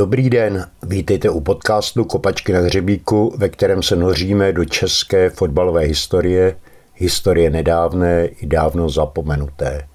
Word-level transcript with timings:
Dobrý 0.00 0.30
den, 0.30 0.66
vítejte 0.82 1.30
u 1.30 1.40
podcastu 1.40 2.04
Kopačky 2.04 2.52
na 2.52 2.60
hřebíku, 2.60 3.34
ve 3.36 3.48
kterém 3.48 3.82
se 3.82 3.96
noříme 3.96 4.52
do 4.52 4.64
české 4.64 5.30
fotbalové 5.30 5.80
historie, 5.80 6.56
historie 6.94 7.50
nedávné 7.50 8.26
i 8.26 8.46
dávno 8.46 8.88
zapomenuté. 8.88 9.88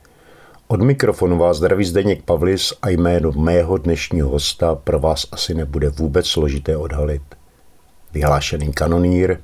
Od 0.68 0.82
mikrofonu 0.82 1.38
vás 1.38 1.58
zdraví 1.58 1.86
Zdeněk 1.86 2.24
Pavlis 2.24 2.74
a 2.82 2.90
jméno 2.90 3.32
mého 3.32 3.78
dnešního 3.78 4.30
hosta 4.30 4.76
pro 4.76 5.00
vás 5.00 5.28
asi 5.32 5.54
nebude 5.54 5.90
vůbec 5.90 6.28
složité 6.28 6.78
odhalit. 6.78 7.24
Vyhlášený 8.14 8.74
kanonír, 8.74 9.38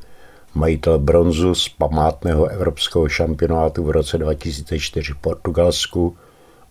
majitel 0.53 0.99
bronzu 0.99 1.55
z 1.55 1.69
památného 1.69 2.47
evropského 2.47 3.09
šampionátu 3.09 3.83
v 3.83 3.89
roce 3.89 4.17
2004 4.17 5.13
v 5.13 5.17
Portugalsku, 5.17 6.15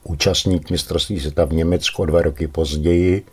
účastník 0.05 0.71
mistrovství 0.71 1.21
světa 1.21 1.45
v 1.45 1.53
Německu 1.53 2.03
o 2.03 2.07
dva 2.07 2.23
roky 2.23 2.49
později, 2.49 3.25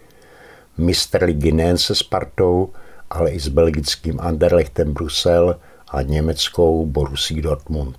mistr 0.78 1.24
ligy 1.24 1.52
nejen 1.52 1.78
se 1.78 1.96
Spartou, 1.96 2.70
ale 3.10 3.32
i 3.32 3.40
s 3.40 3.48
belgickým 3.48 4.20
Anderlechtem 4.20 4.94
Brusel 4.94 5.60
a 5.88 6.02
německou 6.02 6.86
Borussí 6.86 7.42
Dortmund. 7.42 7.98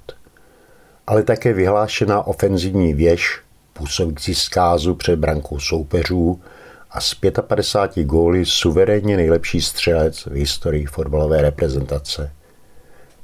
Ale 1.07 1.23
také 1.23 1.53
vyhlášená 1.53 2.27
ofenzivní 2.27 2.95
věž, 2.95 3.41
působící 3.73 4.35
zkázu 4.35 4.95
před 4.95 5.19
brankou 5.19 5.61
soupeřů 5.61 6.41
a 6.91 7.01
z 7.01 7.15
55 7.41 8.05
góly 8.05 8.47
suverénně 8.47 9.17
nejlepší 9.17 9.61
střelec 9.61 10.27
v 10.27 10.33
historii 10.33 10.87
fotbalové 10.87 11.43
reprezentace. 11.43 12.33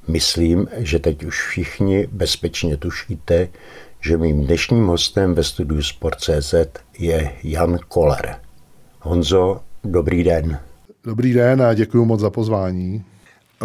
Myslím, 0.09 0.69
že 0.77 0.99
teď 0.99 1.25
už 1.25 1.43
všichni 1.43 2.07
bezpečně 2.13 2.77
tušíte, 2.77 3.49
že 4.01 4.17
mým 4.17 4.47
dnešním 4.47 4.87
hostem 4.87 5.35
ve 5.35 5.45
studiu 5.45 5.83
Sport.cz 5.83 6.55
je 6.99 7.33
Jan 7.43 7.79
Koller. 7.89 8.44
Honzo, 9.07 9.61
dobrý 9.85 10.25
den. 10.25 10.59
Dobrý 11.05 11.33
den 11.33 11.63
a 11.63 11.75
děkuji 11.75 12.05
moc 12.05 12.21
za 12.21 12.31
pozvání. 12.31 13.05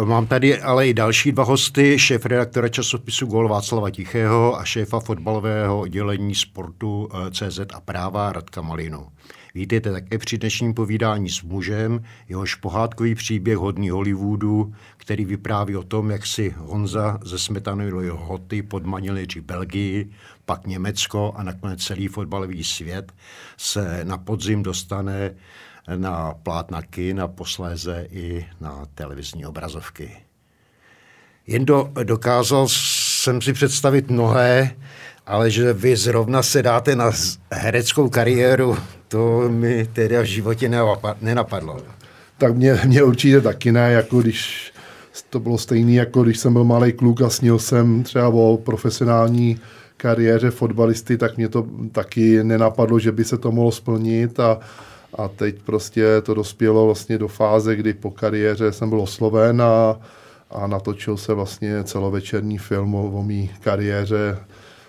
Mám 0.04 0.26
tady 0.26 0.60
ale 0.60 0.88
i 0.88 0.94
další 0.94 1.32
dva 1.32 1.44
hosty, 1.44 1.98
šéf 1.98 2.26
redaktora 2.26 2.68
časopisu 2.68 3.26
Gol 3.26 3.48
Václava 3.48 3.90
Tichého 3.90 4.58
a 4.58 4.64
šéfa 4.64 5.00
fotbalového 5.00 5.80
oddělení 5.80 6.34
sportu 6.34 7.08
eh, 7.14 7.30
CZ 7.30 7.60
a 7.74 7.80
práva 7.80 8.32
Radka 8.32 8.62
Malinu. 8.62 9.06
Vítejte 9.54 9.92
také 9.92 10.18
při 10.18 10.38
dnešním 10.38 10.74
povídání 10.74 11.30
s 11.30 11.42
mužem, 11.42 12.02
jehož 12.28 12.54
pohádkový 12.54 13.14
příběh 13.14 13.58
hodný 13.58 13.90
Hollywoodu, 13.90 14.74
který 14.96 15.24
vypráví 15.24 15.76
o 15.76 15.82
tom, 15.82 16.10
jak 16.10 16.26
si 16.26 16.54
Honza 16.58 17.18
ze 17.24 17.38
Smetanovy 17.38 18.08
hoty 18.08 18.62
podmanili 18.62 19.26
či 19.26 19.40
Belgii, 19.40 20.10
pak 20.44 20.66
Německo 20.66 21.32
a 21.36 21.42
nakonec 21.42 21.84
celý 21.84 22.08
fotbalový 22.08 22.64
svět 22.64 23.12
se 23.56 24.04
na 24.04 24.18
podzim 24.18 24.62
dostane 24.62 25.34
na 25.96 26.34
plátna 26.34 26.82
kin 26.82 27.20
a 27.20 27.28
posléze 27.28 28.06
i 28.10 28.46
na 28.60 28.86
televizní 28.94 29.46
obrazovky. 29.46 30.16
Jen 31.46 31.64
do, 31.64 31.90
dokázal 32.02 32.68
jsem 32.68 33.42
si 33.42 33.52
představit 33.52 34.10
mnohé, 34.10 34.76
ale 35.26 35.50
že 35.50 35.72
vy 35.72 35.96
zrovna 35.96 36.42
se 36.42 36.62
dáte 36.62 36.96
na 36.96 37.10
hereckou 37.52 38.08
kariéru, 38.08 38.76
to 39.10 39.48
mi 39.48 39.86
tedy 39.92 40.18
v 40.18 40.24
životě 40.24 40.70
nenapadlo. 41.20 41.76
Tak 42.38 42.56
mě, 42.56 42.78
mě 42.86 43.02
určitě 43.02 43.40
taky 43.40 43.72
ne, 43.72 43.92
jako 43.92 44.20
když 44.20 44.72
to 45.30 45.40
bylo 45.40 45.58
stejné, 45.58 45.92
jako 45.92 46.22
když 46.22 46.38
jsem 46.38 46.52
byl 46.52 46.64
malý 46.64 46.92
kluk 46.92 47.22
a 47.22 47.30
snil 47.30 47.58
jsem 47.58 48.02
třeba 48.02 48.28
o 48.28 48.56
profesionální 48.56 49.60
kariéře 49.96 50.50
fotbalisty, 50.50 51.18
tak 51.18 51.36
mě 51.36 51.48
to 51.48 51.66
taky 51.92 52.44
nenapadlo, 52.44 52.98
že 52.98 53.12
by 53.12 53.24
se 53.24 53.38
to 53.38 53.52
mohlo 53.52 53.72
splnit 53.72 54.40
a, 54.40 54.58
a 55.18 55.28
teď 55.28 55.62
prostě 55.62 56.20
to 56.22 56.34
dospělo 56.34 56.86
vlastně 56.86 57.18
do 57.18 57.28
fáze, 57.28 57.76
kdy 57.76 57.94
po 57.94 58.10
kariéře 58.10 58.72
jsem 58.72 58.88
byl 58.88 59.00
osloven 59.00 59.62
a, 59.62 60.00
a 60.50 60.66
natočil 60.66 61.16
se 61.16 61.34
vlastně 61.34 61.84
celovečerní 61.84 62.58
film 62.58 62.94
o, 62.94 63.02
o 63.02 63.22
mý 63.22 63.50
kariéře. 63.60 64.38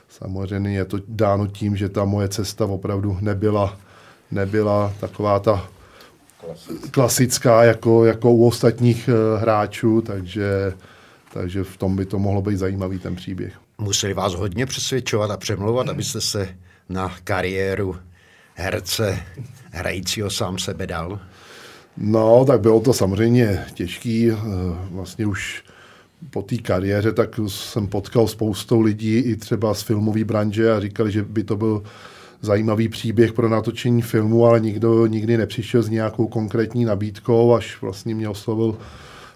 Samozřejmě 0.09 0.73
je 0.73 0.85
to 0.85 0.97
dáno 1.07 1.47
tím, 1.47 1.75
že 1.75 1.89
ta 1.89 2.05
moje 2.05 2.27
cesta 2.27 2.65
opravdu 2.65 3.17
nebyla, 3.21 3.77
nebyla 4.31 4.93
taková 4.99 5.39
ta 5.39 5.69
klasická 6.91 7.63
jako, 7.63 8.05
jako 8.05 8.31
u 8.31 8.47
ostatních 8.47 9.09
eh, 9.09 9.39
hráčů, 9.39 10.01
takže, 10.01 10.73
takže 11.33 11.63
v 11.63 11.77
tom 11.77 11.95
by 11.95 12.05
to 12.05 12.19
mohlo 12.19 12.41
být 12.41 12.57
zajímavý 12.57 12.99
ten 12.99 13.15
příběh. 13.15 13.53
Museli 13.77 14.13
vás 14.13 14.33
hodně 14.33 14.65
přesvědčovat 14.65 15.31
a 15.31 15.37
přemlouvat, 15.37 15.89
abyste 15.89 16.21
se 16.21 16.49
na 16.89 17.15
kariéru 17.23 17.95
herce 18.53 19.19
hrajícího 19.71 20.29
sám 20.29 20.59
sebe 20.59 20.87
dal? 20.87 21.19
No, 21.97 22.45
tak 22.45 22.61
bylo 22.61 22.79
to 22.79 22.93
samozřejmě 22.93 23.65
těžký. 23.73 24.31
Eh, 24.31 24.35
vlastně 24.91 25.25
už 25.25 25.63
po 26.29 26.41
té 26.41 26.57
kariéře, 26.57 27.11
tak 27.11 27.39
jsem 27.47 27.87
potkal 27.87 28.27
spoustou 28.27 28.81
lidí 28.81 29.17
i 29.17 29.35
třeba 29.35 29.73
z 29.73 29.81
filmové 29.81 30.23
branže 30.23 30.71
a 30.71 30.79
říkali, 30.79 31.11
že 31.11 31.23
by 31.23 31.43
to 31.43 31.55
byl 31.55 31.83
zajímavý 32.41 32.89
příběh 32.89 33.33
pro 33.33 33.49
natočení 33.49 34.01
filmu, 34.01 34.45
ale 34.45 34.59
nikdo 34.59 35.05
nikdy 35.05 35.37
nepřišel 35.37 35.81
s 35.81 35.89
nějakou 35.89 36.27
konkrétní 36.27 36.85
nabídkou, 36.85 37.53
až 37.53 37.81
vlastně 37.81 38.15
mě 38.15 38.29
oslovil 38.29 38.77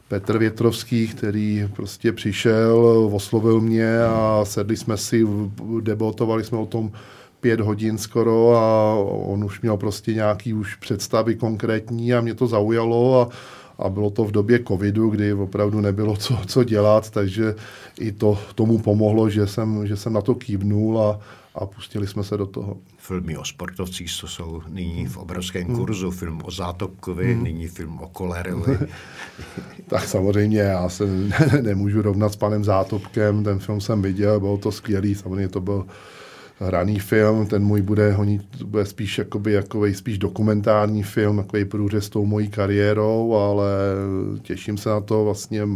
Petr 0.08 0.38
Větrovský, 0.38 1.08
který 1.08 1.70
prostě 1.76 2.12
přišel, 2.12 3.10
oslovil 3.14 3.62
mě 3.62 4.04
a 4.04 4.42
sedli 4.44 4.78
jsme 4.78 4.98
si, 4.98 5.28
debatovali 5.82 6.44
jsme 6.44 6.58
o 6.58 6.66
tom 6.66 6.92
pět 7.40 7.60
hodin 7.60 7.98
skoro 7.98 8.56
a 8.56 8.96
on 9.10 9.44
už 9.44 9.62
měl 9.62 9.78
prostě 9.78 10.14
nějaký 10.14 10.54
už 10.54 10.76
představy 10.76 11.36
konkrétní 11.36 12.14
a 12.14 12.22
mě 12.22 12.34
to 12.34 12.48
zaujalo 12.48 13.22
a, 13.22 13.30
a 13.86 13.90
bylo 13.90 14.10
to 14.10 14.24
v 14.24 14.32
době 14.32 14.64
covidu, 14.68 15.10
kdy 15.10 15.34
opravdu 15.34 15.82
nebylo 15.82 16.18
co, 16.18 16.38
co 16.48 16.64
dělat, 16.64 17.10
takže 17.10 17.56
i 18.00 18.12
to 18.12 18.40
tomu 18.56 18.80
pomohlo, 18.80 19.30
že 19.30 19.48
jsem, 19.48 19.88
že 19.88 19.98
jsem 19.98 20.14
na 20.14 20.22
to 20.22 20.36
kývnul 20.36 21.02
a, 21.02 21.20
a 21.56 21.66
pustili 21.66 22.08
jsme 22.08 22.24
se 22.24 22.38
do 22.38 22.46
toho. 22.46 22.78
Filmy 23.08 23.38
o 23.38 23.46
sportovcích 23.46 24.20
to 24.22 24.28
jsou 24.28 24.62
nyní 24.70 25.06
v 25.06 25.18
obrovském 25.18 25.68
hmm. 25.68 25.76
kurzu, 25.76 26.12
film 26.12 26.42
o 26.44 26.52
Zátopkovi, 26.52 27.34
hmm. 27.34 27.44
nyní 27.44 27.68
film 27.68 28.00
o 28.00 28.08
Kolerovi. 28.08 28.78
tak 29.88 30.08
samozřejmě, 30.08 30.60
já 30.60 30.90
se 30.90 31.04
nemůžu 31.62 32.02
rovnat 32.02 32.34
s 32.34 32.36
panem 32.36 32.64
Zátopkem, 32.64 33.44
ten 33.44 33.60
film 33.60 33.82
jsem 33.82 34.02
viděl, 34.02 34.40
bylo 34.40 34.58
to 34.58 34.72
skvělý, 34.72 35.16
samozřejmě 35.16 35.48
to 35.48 35.62
byl 35.62 35.86
hraný 36.60 37.00
film, 37.00 37.48
ten 37.48 37.64
můj 37.64 37.82
bude 37.82 38.12
honit, 38.12 38.64
bude 38.64 38.86
spíš 38.86 39.18
jakoby, 39.18 39.52
jakoby, 39.52 39.94
spíš 39.94 40.18
dokumentární 40.18 41.04
film, 41.04 41.38
takový 41.38 41.66
průřez 41.66 42.10
tou 42.10 42.26
mojí 42.26 42.48
kariérou, 42.48 43.34
ale 43.34 43.68
těším 44.42 44.78
se 44.78 44.90
na 44.90 45.02
to 45.02 45.24
vlastně. 45.24 45.68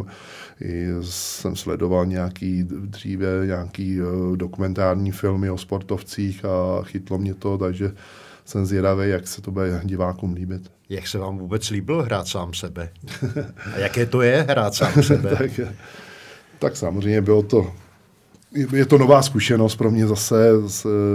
I 0.62 0.88
jsem 1.02 1.56
sledoval 1.56 2.06
nějaký 2.06 2.64
dříve 2.64 3.28
nějaký 3.46 4.00
eh, 4.02 4.38
dokumentární 4.38 5.12
filmy 5.12 5.50
o 5.50 5.58
sportovcích 5.58 6.46
a 6.46 6.84
chytlo 6.84 7.18
mě 7.18 7.34
to, 7.34 7.58
takže 7.58 7.92
jsem 8.46 8.66
zvědavý, 8.66 9.09
jak 9.09 9.28
se 9.28 9.42
to 9.42 9.52
bude 9.52 9.81
divákům 9.84 10.34
líbit. 10.34 10.72
Jak 10.90 11.08
se 11.08 11.18
vám 11.18 11.38
vůbec 11.38 11.69
líbilo 11.69 12.03
hrát 12.03 12.28
sám 12.28 12.53
sebe? 12.53 12.90
A 13.74 13.80
jaké 13.80 14.06
to 14.06 14.22
je 14.22 14.46
hrát 14.50 14.74
sám 14.74 15.03
sebe? 15.03 15.36
tak, 15.36 15.59
tak 16.59 16.78
samozřejmě 16.78 17.22
bylo 17.22 17.44
to 17.44 17.74
je 18.72 18.86
to 18.86 18.98
nová 18.98 19.22
zkušenost 19.22 19.75
pro 19.75 19.92
mě 19.92 20.08
zase, 20.08 20.52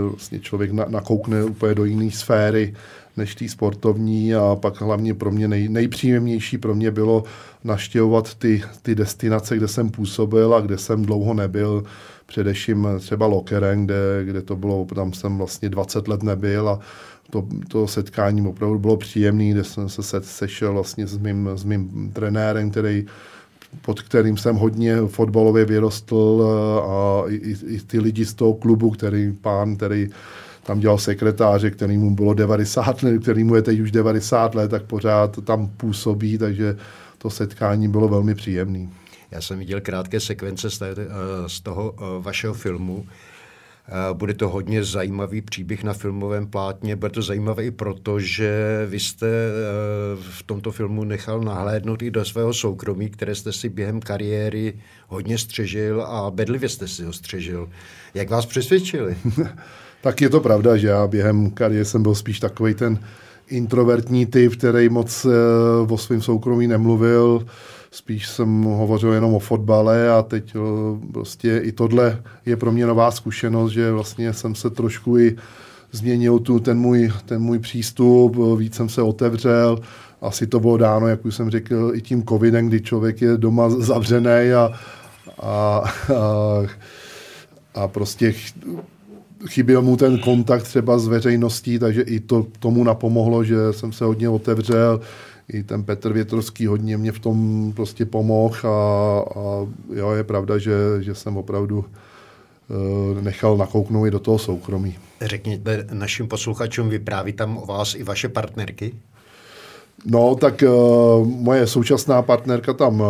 vlastně 0.09 0.41
člověk 0.41 0.72
nakoukne 0.72 1.44
úplně 1.44 1.75
do 1.75 1.84
jiné 1.84 2.10
sféry 2.10 2.75
než 3.17 3.35
té 3.35 3.49
sportovní 3.49 4.35
a 4.35 4.57
pak 4.61 4.81
hlavně 4.81 5.15
pro 5.15 5.31
mě 5.31 5.49
nej, 5.49 5.69
nejpříjemnější 5.69 6.59
pro 6.59 6.75
mě 6.75 6.91
bylo 6.91 7.25
naštěvovat 7.65 8.35
ty, 8.35 8.63
ty 8.83 8.95
destinace, 8.95 9.57
kde 9.57 9.69
jsem 9.69 9.91
působil 9.91 10.55
a 10.55 10.61
kde 10.61 10.78
jsem 10.78 11.05
dlouho 11.05 11.34
nebyl, 11.34 11.84
především 12.27 12.89
třeba 12.99 13.27
Lokeren, 13.27 13.84
kde, 13.84 14.21
kde 14.25 14.43
to 14.43 14.57
bylo, 14.57 14.87
tam 14.95 15.13
jsem 15.13 15.39
vlastně 15.39 15.69
20 15.69 16.09
let 16.09 16.22
nebyl 16.22 16.69
a 16.69 16.81
to, 17.31 17.47
to 17.69 17.89
setkání 17.89 18.49
opravdu 18.49 18.78
bylo 18.78 18.97
příjemné, 18.97 19.51
kde 19.51 19.65
jsem 19.65 19.89
se 19.89 20.21
sešel 20.22 20.72
vlastně 20.72 21.07
s 21.07 21.19
mým, 21.19 21.51
s 21.55 21.65
mým 21.65 22.10
trenérem, 22.13 22.71
který 22.71 23.07
pod 23.83 24.03
kterým 24.03 24.37
jsem 24.37 24.57
hodně 24.57 24.97
fotbalově 25.07 25.65
vyrostl 25.65 26.47
a 26.89 27.22
i, 27.28 27.57
i 27.67 27.81
ty 27.81 28.01
lidi 28.01 28.25
z 28.25 28.34
toho 28.34 28.55
klubu, 28.55 28.91
který 28.91 29.33
pán, 29.33 29.77
který 29.77 30.09
tam 30.66 30.81
dělal 30.81 30.99
sekretáře, 30.99 31.71
který 31.71 31.99
mu 31.99 32.15
bylo 32.15 32.34
90 32.34 33.03
let, 33.03 33.22
který 33.22 33.45
mu 33.45 33.55
je 33.55 33.63
teď 33.63 33.81
už 33.81 33.91
90 33.91 34.55
let, 34.55 34.71
tak 34.71 34.83
pořád 34.83 35.45
tam 35.45 35.69
působí, 35.69 36.39
takže 36.39 36.77
to 37.19 37.31
setkání 37.31 37.89
bylo 37.89 38.09
velmi 38.09 38.34
příjemné. 38.34 38.89
Já 39.31 39.41
jsem 39.41 39.59
viděl 39.59 39.81
krátké 39.81 40.21
sekvence 40.21 40.69
z 41.47 41.61
toho 41.61 41.95
eh, 41.99 42.22
vašeho 42.22 42.55
filmu, 42.55 43.07
Eh, 43.07 43.34
bude 44.13 44.34
to 44.34 44.48
hodně 44.48 44.84
zajímavý 44.84 45.41
příběh 45.41 45.84
na 45.84 45.92
filmovém 45.92 46.47
plátně. 46.47 46.97
Bude 46.97 47.10
to 47.10 47.22
zajímavé 47.22 47.65
i 47.65 47.71
proto, 47.71 48.21
že 48.21 48.83
vy 48.86 49.01
jste 49.01 49.27
eh, 49.27 49.51
v 50.31 50.42
tomto 50.42 50.72
filmu 50.72 51.04
nechal 51.04 51.41
nahlédnout 51.41 52.03
i 52.03 52.10
do 52.10 52.25
svého 52.25 52.54
soukromí, 52.54 53.10
které 53.10 53.34
jste 53.34 53.53
si 53.53 53.69
během 53.69 54.01
kariéry 54.01 54.75
hodně 55.09 55.39
střežil 55.39 56.03
a 56.03 56.31
bedlivě 56.31 56.69
jste 56.69 56.89
si 56.89 57.04
ho 57.04 57.13
střežil. 57.13 57.69
Jak 58.15 58.31
vás 58.31 58.47
přesvědčili? 58.47 59.16
tak 60.01 60.21
je 60.21 60.28
to 60.28 60.41
pravda, 60.41 60.77
že 60.77 60.89
já 60.89 61.07
během 61.07 61.51
kariéry 61.51 61.84
jsem 61.84 62.03
byl 62.03 62.15
spíš 62.15 62.41
takový 62.41 62.75
ten 62.75 62.98
introvertní 63.48 64.27
typ, 64.27 64.57
který 64.57 64.89
moc 64.89 65.27
o 65.89 65.98
svém 65.98 66.22
soukromí 66.22 66.66
nemluvil, 66.66 67.47
spíš 67.95 68.29
jsem 68.29 68.63
hovořil 68.63 69.13
jenom 69.13 69.35
o 69.35 69.39
fotbale 69.39 70.11
a 70.11 70.23
teď 70.23 70.55
prostě 71.13 71.59
i 71.59 71.73
tohle 71.73 72.23
je 72.47 72.57
pro 72.57 72.73
mě 72.73 72.87
nová 72.87 73.11
zkušenost, 73.11 73.73
že 73.73 73.93
vlastně 73.93 74.33
jsem 74.33 74.55
se 74.55 74.71
trošku 74.71 75.19
i 75.19 75.37
změnil 75.93 76.39
tu, 76.39 76.61
ten, 76.61 76.79
můj, 76.79 77.13
ten 77.25 77.43
můj 77.43 77.59
přístup, 77.59 78.37
víc 78.59 78.75
jsem 78.75 78.89
se 78.89 79.03
otevřel, 79.03 79.79
asi 80.21 80.47
to 80.47 80.61
bylo 80.61 80.77
dáno, 80.77 81.09
jak 81.09 81.25
už 81.25 81.35
jsem 81.35 81.51
řekl, 81.51 81.93
i 81.95 82.03
tím 82.03 82.25
covidem, 82.27 82.69
kdy 82.69 82.81
člověk 82.81 83.23
je 83.23 83.37
doma 83.37 83.71
zavřený 83.71 84.53
a, 84.53 84.73
a, 85.43 85.83
a, 86.17 86.63
a 87.75 87.89
prostě 87.89 88.35
chyběl 89.49 89.83
mu 89.83 89.97
ten 89.97 90.19
kontakt 90.19 90.63
třeba 90.63 90.99
s 90.99 91.07
veřejností, 91.07 91.79
takže 91.79 92.03
i 92.03 92.21
to 92.21 92.47
tomu 92.59 92.85
napomohlo, 92.85 93.45
že 93.45 93.57
jsem 93.71 93.93
se 93.93 94.05
hodně 94.05 94.29
otevřel, 94.29 95.01
i 95.49 95.63
ten 95.63 95.85
Petr 95.85 96.13
Větrovský 96.13 96.67
hodně 96.67 96.97
mě 96.97 97.13
v 97.13 97.19
tom 97.19 97.73
prostě 97.77 98.07
pomohl 98.07 98.69
a, 98.69 99.21
a 99.37 99.67
jo, 99.95 100.11
je 100.11 100.25
pravda, 100.25 100.59
že, 100.59 100.73
že 101.01 101.15
jsem 101.15 101.37
opravdu 101.37 101.79
uh, 101.79 103.23
nechal 103.23 103.57
nakouknout 103.57 104.07
i 104.07 104.11
do 104.11 104.19
toho 104.19 104.39
soukromí. 104.39 104.99
Řekněte 105.21 105.87
našim 105.93 106.29
posluchačům, 106.29 106.89
vypráví 106.89 107.33
tam 107.33 107.59
o 107.59 107.67
vás 107.67 107.95
i 107.95 108.03
vaše 108.03 108.29
partnerky? 108.29 108.95
No, 110.07 110.35
tak 110.35 110.63
uh, 110.63 111.27
moje 111.27 111.67
současná 111.67 112.23
partnerka 112.23 112.73
tam 112.73 113.01
uh, 113.01 113.07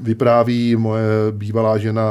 vypráví, 0.00 0.76
moje 0.76 1.06
bývalá 1.30 1.78
žena, 1.78 2.02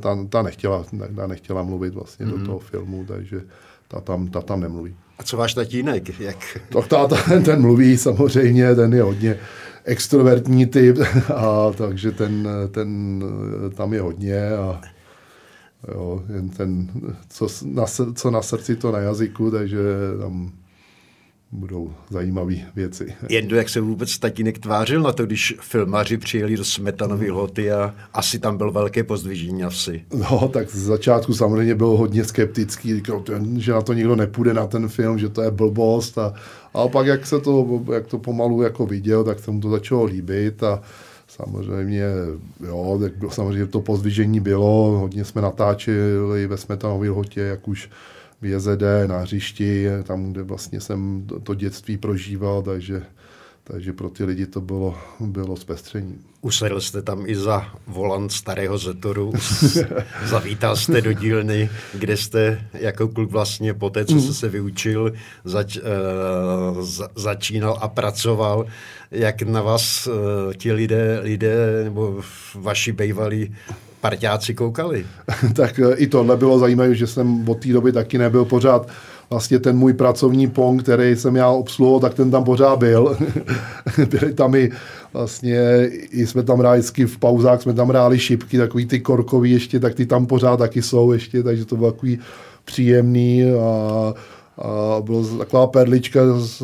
ta, 0.00 0.18
ta, 0.28 0.42
nechtěla, 0.42 0.84
ta 1.16 1.26
nechtěla 1.26 1.62
mluvit 1.62 1.94
vlastně 1.94 2.26
mm-hmm. 2.26 2.30
do 2.30 2.36
mhm. 2.36 2.46
toho 2.46 2.58
filmu, 2.58 3.04
takže 3.08 3.40
ta 3.88 4.00
tam, 4.00 4.28
ta 4.28 4.40
tam 4.40 4.60
nemluví. 4.60 4.94
A 5.22 5.24
co 5.24 5.36
váš 5.36 5.54
tatínek? 5.54 6.20
Jak? 6.20 6.58
Tak 6.68 6.88
táta, 6.88 7.16
ten, 7.28 7.42
ten 7.42 7.60
mluví 7.60 7.98
samozřejmě, 7.98 8.74
ten 8.74 8.94
je 8.94 9.02
hodně 9.02 9.38
extrovertní 9.84 10.66
typ, 10.66 10.98
a 11.34 11.72
takže 11.76 12.12
ten, 12.12 12.48
ten 12.70 13.22
tam 13.74 13.92
je 13.92 14.00
hodně 14.00 14.50
a 14.50 14.80
jo, 15.88 16.22
jen 16.34 16.48
ten, 16.48 16.88
co 17.28 17.48
na, 17.64 17.84
co 18.14 18.30
na 18.30 18.42
srdci, 18.42 18.76
to 18.76 18.92
na 18.92 18.98
jazyku, 18.98 19.50
takže 19.50 19.78
tam 20.20 20.52
budou 21.52 21.92
zajímavé 22.10 22.54
věci. 22.76 23.14
Jen 23.28 23.48
jak 23.48 23.68
se 23.68 23.80
vůbec 23.80 24.18
tatínek 24.18 24.58
tvářil 24.58 25.02
na 25.02 25.12
to, 25.12 25.26
když 25.26 25.54
filmaři 25.60 26.16
přijeli 26.16 26.56
do 26.56 26.64
Smetanovy 26.64 27.30
lhoty 27.30 27.72
a 27.72 27.94
asi 28.14 28.38
tam 28.38 28.56
byl 28.56 28.72
velké 28.72 29.04
pozdvižení 29.04 29.64
asi. 29.64 30.04
No, 30.14 30.48
tak 30.48 30.70
z 30.70 30.76
začátku 30.76 31.34
samozřejmě 31.34 31.74
byl 31.74 31.86
hodně 31.86 32.24
skeptický, 32.24 32.94
říkal, 32.94 33.24
že 33.56 33.72
na 33.72 33.82
to 33.82 33.92
nikdo 33.92 34.16
nepůjde 34.16 34.54
na 34.54 34.66
ten 34.66 34.88
film, 34.88 35.18
že 35.18 35.28
to 35.28 35.42
je 35.42 35.50
blbost 35.50 36.18
a, 36.18 36.34
a 36.74 36.88
pak 36.88 37.06
jak 37.06 37.26
se 37.26 37.40
to, 37.40 37.82
jak 37.92 38.06
to 38.06 38.18
pomalu 38.18 38.62
jako 38.62 38.86
viděl, 38.86 39.24
tak 39.24 39.38
se 39.38 39.50
mu 39.50 39.60
to 39.60 39.70
začalo 39.70 40.04
líbit 40.04 40.62
a 40.62 40.82
Samozřejmě, 41.36 42.04
jo, 42.66 42.98
tak 43.00 43.12
samozřejmě 43.32 43.66
to 43.66 43.80
pozdvižení 43.80 44.40
bylo, 44.40 44.98
hodně 44.98 45.24
jsme 45.24 45.42
natáčeli 45.42 46.46
ve 46.46 46.56
Smetanově 46.56 47.10
lhotě, 47.10 47.40
jak 47.40 47.68
už 47.68 47.90
v 48.42 48.46
JZD 48.46 48.82
na 49.06 49.18
hřišti, 49.18 49.86
tam, 50.02 50.32
kde 50.32 50.42
vlastně 50.42 50.80
jsem 50.80 51.26
to 51.42 51.54
dětství 51.54 51.96
prožíval, 51.96 52.62
takže, 52.62 53.02
takže 53.64 53.92
pro 53.92 54.10
ty 54.10 54.24
lidi 54.24 54.46
to 54.46 54.60
bylo, 54.60 54.98
bylo 55.20 55.56
zpestření. 55.56 56.18
Usedl 56.40 56.80
jste 56.80 57.02
tam 57.02 57.24
i 57.26 57.36
za 57.36 57.66
volant 57.86 58.32
starého 58.32 58.78
Zetoru, 58.78 59.32
zavítal 60.24 60.76
jste 60.76 61.00
do 61.00 61.12
dílny, 61.12 61.70
kde 61.94 62.16
jste 62.16 62.68
jako 62.72 63.08
kluk 63.08 63.30
vlastně 63.30 63.74
po 63.74 63.90
té, 63.90 64.04
co 64.04 64.20
jste 64.20 64.34
se 64.34 64.48
vyučil, 64.48 65.12
zač, 65.44 65.76
uh, 65.76 66.82
za, 66.82 67.08
začínal 67.16 67.78
a 67.80 67.88
pracoval. 67.88 68.66
Jak 69.10 69.42
na 69.42 69.62
vás 69.62 70.06
uh, 70.06 70.12
ti 70.54 70.72
lidé, 70.72 71.20
lidé 71.22 71.84
nebo 71.84 72.22
vaši 72.54 72.92
bejvalí 72.92 73.54
parťáci 74.02 74.54
koukali. 74.54 75.06
tak 75.54 75.78
e, 75.78 75.94
i 75.94 76.06
tohle 76.06 76.36
bylo 76.36 76.58
zajímavé, 76.58 76.94
že 76.94 77.06
jsem 77.06 77.48
od 77.48 77.58
té 77.58 77.68
doby 77.68 77.92
taky 77.92 78.18
nebyl 78.18 78.44
pořád 78.44 78.88
vlastně 79.30 79.58
ten 79.58 79.76
můj 79.76 79.92
pracovní 79.92 80.50
pong, 80.50 80.82
který 80.82 81.16
jsem 81.16 81.36
já 81.36 81.48
obsluhoval, 81.48 82.00
tak 82.00 82.14
ten 82.14 82.30
tam 82.30 82.44
pořád 82.44 82.78
byl. 82.78 83.16
Byli 84.10 84.34
tam 84.34 84.54
i 84.54 84.70
vlastně, 85.12 85.88
i 86.10 86.26
jsme 86.26 86.42
tam 86.42 86.58
hráli 86.58 86.82
v 86.82 87.18
pauzách, 87.18 87.62
jsme 87.62 87.72
tam 87.72 87.88
hráli 87.88 88.18
šipky, 88.18 88.58
takový 88.58 88.86
ty 88.86 89.00
korkový 89.00 89.50
ještě, 89.50 89.80
tak 89.80 89.94
ty 89.94 90.06
tam 90.06 90.26
pořád 90.26 90.56
taky 90.56 90.82
jsou 90.82 91.12
ještě, 91.12 91.42
takže 91.42 91.64
to 91.64 91.76
bylo 91.76 91.92
takový 91.92 92.18
příjemný 92.64 93.44
a 93.52 94.14
a 94.58 95.00
byla 95.00 95.22
taková 95.38 95.66
perlička, 95.66 96.20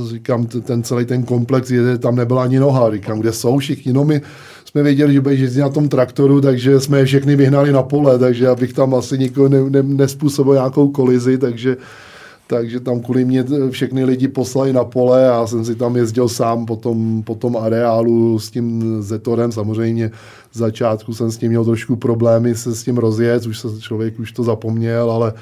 říkám, 0.09 0.47
ten 0.47 0.83
celý 0.83 1.05
ten 1.05 1.23
komplex, 1.23 1.71
je, 1.71 1.99
tam 1.99 2.17
nebyla 2.17 2.43
ani 2.43 2.59
noha, 2.59 2.93
říkám, 2.93 3.21
kde 3.21 3.33
jsou 3.33 3.59
všichni, 3.59 3.93
no 3.93 4.05
my 4.05 4.21
jsme 4.69 4.83
věděli, 4.83 5.13
že 5.13 5.21
budeš 5.21 5.41
jezdit 5.41 5.61
na 5.61 5.69
tom 5.69 5.89
traktoru, 5.89 6.41
takže 6.41 6.81
jsme 6.81 6.99
je 6.99 7.05
všechny 7.05 7.37
vyhnali 7.37 7.73
na 7.73 7.83
pole, 7.83 8.19
takže 8.19 8.49
abych 8.49 8.73
tam 8.73 8.95
asi 8.95 9.19
nikoho 9.19 9.49
ne, 9.49 9.71
ne, 9.71 9.83
nespůsobil 9.83 10.55
nějakou 10.55 10.89
kolizi, 10.89 11.39
takže 11.39 11.77
takže 12.47 12.81
tam 12.81 13.01
kvůli 13.01 13.25
mě 13.25 13.45
všechny 13.71 14.05
lidi 14.05 14.29
poslali 14.29 14.73
na 14.73 14.85
pole 14.85 15.31
a 15.31 15.47
jsem 15.47 15.65
si 15.65 15.75
tam 15.75 15.97
jezdil 15.97 16.29
sám 16.29 16.67
po 16.67 16.77
tom, 16.77 17.23
po 17.23 17.35
tom 17.35 17.57
areálu 17.57 18.39
s 18.39 18.51
tím 18.51 18.97
Zetorem. 19.03 19.53
Samozřejmě 19.53 20.11
v 20.51 20.59
začátku 20.59 21.15
jsem 21.15 21.31
s 21.31 21.37
tím 21.37 21.49
měl 21.49 21.65
trošku 21.65 21.97
problémy 21.97 22.55
se 22.55 22.75
s 22.75 22.83
tím 22.83 22.97
rozjet, 22.97 23.47
už 23.47 23.59
se 23.59 23.69
člověk 23.81 24.21
už 24.21 24.33
to 24.33 24.43
zapomněl, 24.43 25.11
ale 25.11 25.33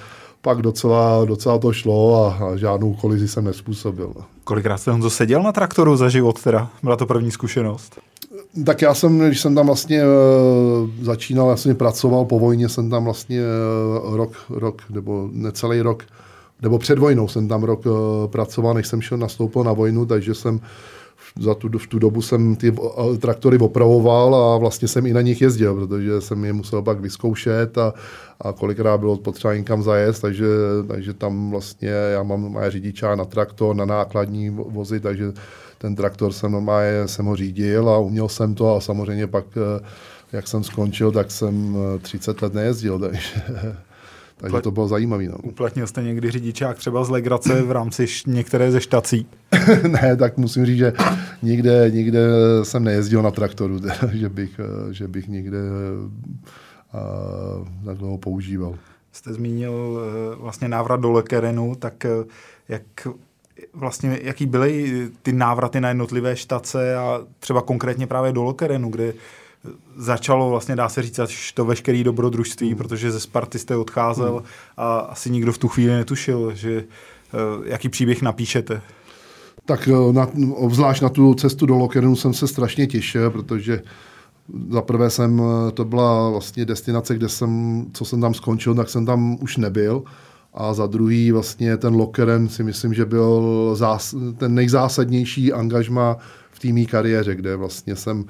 pak 0.42 0.62
docela, 0.62 1.24
docela 1.24 1.58
to 1.58 1.72
šlo 1.72 2.24
a, 2.24 2.46
a 2.46 2.56
žádnou 2.56 2.94
kolizi 2.94 3.28
jsem 3.28 3.44
nespůsobil. 3.44 4.12
Kolikrát 4.44 4.78
jste 4.78 4.90
Honzo 4.90 5.10
seděl 5.10 5.42
na 5.42 5.52
traktoru 5.52 5.96
za 5.96 6.08
život 6.08 6.42
teda? 6.42 6.70
Byla 6.82 6.96
to 6.96 7.06
první 7.06 7.30
zkušenost? 7.30 7.98
Tak 8.64 8.82
já 8.82 8.94
jsem, 8.94 9.18
když 9.18 9.40
jsem 9.40 9.54
tam 9.54 9.66
vlastně 9.66 10.02
uh, 10.04 11.04
začínal, 11.04 11.50
já 11.50 11.56
jsem 11.56 11.76
pracoval 11.76 12.24
po 12.24 12.38
vojně, 12.38 12.68
jsem 12.68 12.90
tam 12.90 13.04
vlastně 13.04 13.40
uh, 14.06 14.16
rok, 14.16 14.32
rok, 14.50 14.82
nebo 14.90 15.28
necelý 15.32 15.80
rok, 15.80 16.04
nebo 16.62 16.78
před 16.78 16.98
vojnou 16.98 17.28
jsem 17.28 17.48
tam 17.48 17.62
rok 17.62 17.86
uh, 17.86 17.92
pracoval, 18.26 18.74
než 18.74 18.86
jsem 18.86 19.02
šel 19.02 19.18
nastoupil 19.18 19.64
na 19.64 19.72
vojnu, 19.72 20.06
takže 20.06 20.34
jsem 20.34 20.60
za 21.40 21.54
tu, 21.54 21.78
v 21.78 21.86
tu 21.86 21.98
dobu 21.98 22.22
jsem 22.22 22.56
ty 22.56 22.74
traktory 23.18 23.58
opravoval 23.58 24.34
a 24.34 24.58
vlastně 24.58 24.88
jsem 24.88 25.06
i 25.06 25.12
na 25.12 25.20
nich 25.20 25.42
jezdil, 25.42 25.74
protože 25.74 26.20
jsem 26.20 26.44
je 26.44 26.52
musel 26.52 26.82
pak 26.82 27.00
vyzkoušet 27.00 27.78
a, 27.78 27.94
a 28.40 28.52
kolikrát 28.52 28.98
bylo 28.98 29.16
potřeba 29.16 29.54
někam 29.54 29.82
zajet, 29.82 30.20
takže, 30.20 30.46
takže 30.88 31.12
tam 31.12 31.50
vlastně 31.50 31.88
já 31.88 32.22
mám 32.22 32.40
moje 32.40 32.70
řidičá 32.70 33.16
na 33.16 33.24
traktor, 33.24 33.76
na 33.76 33.84
nákladní 33.84 34.50
vozy, 34.50 35.00
takže 35.00 35.32
ten 35.78 35.96
traktor 35.96 36.32
jsem 36.32 36.52
normálně 36.52 37.08
jsem 37.08 37.26
ho 37.26 37.36
řídil 37.36 37.90
a 37.90 37.98
uměl 37.98 38.28
jsem 38.28 38.54
to 38.54 38.76
a 38.76 38.80
samozřejmě 38.80 39.26
pak, 39.26 39.44
eh, 39.56 39.84
jak 40.32 40.48
jsem 40.48 40.64
skončil, 40.64 41.12
tak 41.12 41.30
jsem 41.30 41.76
30 42.02 42.42
eh, 42.42 42.44
let 42.44 42.54
nejezdil, 42.54 42.98
takže, 42.98 43.42
takže 44.36 44.60
to 44.60 44.70
bylo 44.70 44.88
zajímavé. 44.88 45.24
No. 45.24 45.38
Uplatnil 45.42 45.86
jste 45.86 46.02
někdy 46.02 46.30
řidičák 46.30 46.78
třeba 46.78 47.04
z 47.04 47.10
legrace 47.10 47.62
v 47.62 47.70
rámci 47.70 48.06
některé 48.26 48.70
ze 48.72 48.80
štací? 48.80 49.26
ne, 49.88 50.16
tak 50.16 50.36
musím 50.36 50.66
říct, 50.66 50.78
že 50.78 50.92
nikde, 51.42 51.90
nikde 51.90 52.20
jsem 52.62 52.84
nejezdil 52.84 53.22
na 53.22 53.30
traktoru, 53.30 53.80
že 54.12 54.28
bych, 54.28 54.60
eh, 54.60 54.92
že 54.92 55.08
bych 55.08 55.28
někde 55.28 55.58
takhle 57.84 58.08
ho 58.08 58.18
používal. 58.18 58.74
Jste 59.12 59.32
zmínil 59.32 60.00
vlastně 60.38 60.68
návrat 60.68 61.00
do 61.00 61.12
Lekerenu, 61.12 61.74
tak 61.74 62.06
jak 62.68 62.82
vlastně, 63.74 64.18
jaký 64.22 64.46
byly 64.46 65.08
ty 65.22 65.32
návraty 65.32 65.80
na 65.80 65.88
jednotlivé 65.88 66.36
štace 66.36 66.96
a 66.96 67.20
třeba 67.40 67.62
konkrétně 67.62 68.06
právě 68.06 68.32
do 68.32 68.42
Lokerenu, 68.42 68.90
kde 68.90 69.14
začalo 69.96 70.50
vlastně, 70.50 70.76
dá 70.76 70.88
se 70.88 71.02
říct, 71.02 71.18
až 71.18 71.52
to 71.52 71.64
veškerý 71.64 72.04
dobrodružství, 72.04 72.70
mm. 72.70 72.76
protože 72.76 73.12
ze 73.12 73.20
Sparty 73.20 73.58
jste 73.58 73.76
odcházel 73.76 74.32
mm. 74.32 74.46
a 74.76 74.98
asi 74.98 75.30
nikdo 75.30 75.52
v 75.52 75.58
tu 75.58 75.68
chvíli 75.68 75.92
netušil, 75.92 76.54
že 76.54 76.76
uh, 76.78 77.66
jaký 77.66 77.88
příběh 77.88 78.22
napíšete. 78.22 78.82
Tak 79.64 79.88
eh, 79.88 80.12
na, 80.12 80.28
obzvlášť 80.54 81.02
na 81.02 81.08
tu 81.08 81.34
cestu 81.34 81.66
do 81.66 81.76
Lokerenu 81.76 82.16
jsem 82.16 82.34
se 82.34 82.48
strašně 82.48 82.86
těšil, 82.86 83.30
protože 83.30 83.82
za 84.70 84.82
prvé 84.82 85.10
jsem, 85.10 85.42
eh, 85.42 85.72
to 85.72 85.84
byla 85.84 86.30
vlastně 86.30 86.64
destinace, 86.64 87.14
kde 87.14 87.28
jsem, 87.28 87.84
co 87.92 88.04
jsem 88.04 88.20
tam 88.20 88.34
skončil, 88.34 88.74
tak 88.74 88.88
jsem 88.88 89.06
tam 89.06 89.38
už 89.40 89.56
nebyl 89.56 90.02
a 90.56 90.74
za 90.74 90.86
druhý 90.86 91.32
vlastně 91.32 91.76
ten 91.76 91.94
Lokeren 91.94 92.48
si 92.48 92.62
myslím, 92.62 92.94
že 92.94 93.04
byl 93.04 93.70
zás, 93.74 94.14
ten 94.38 94.54
nejzásadnější 94.54 95.52
angažma 95.52 96.16
v 96.50 96.58
té 96.58 96.84
kariéře, 96.90 97.34
kde 97.34 97.56
vlastně 97.56 97.96
jsem 97.96 98.24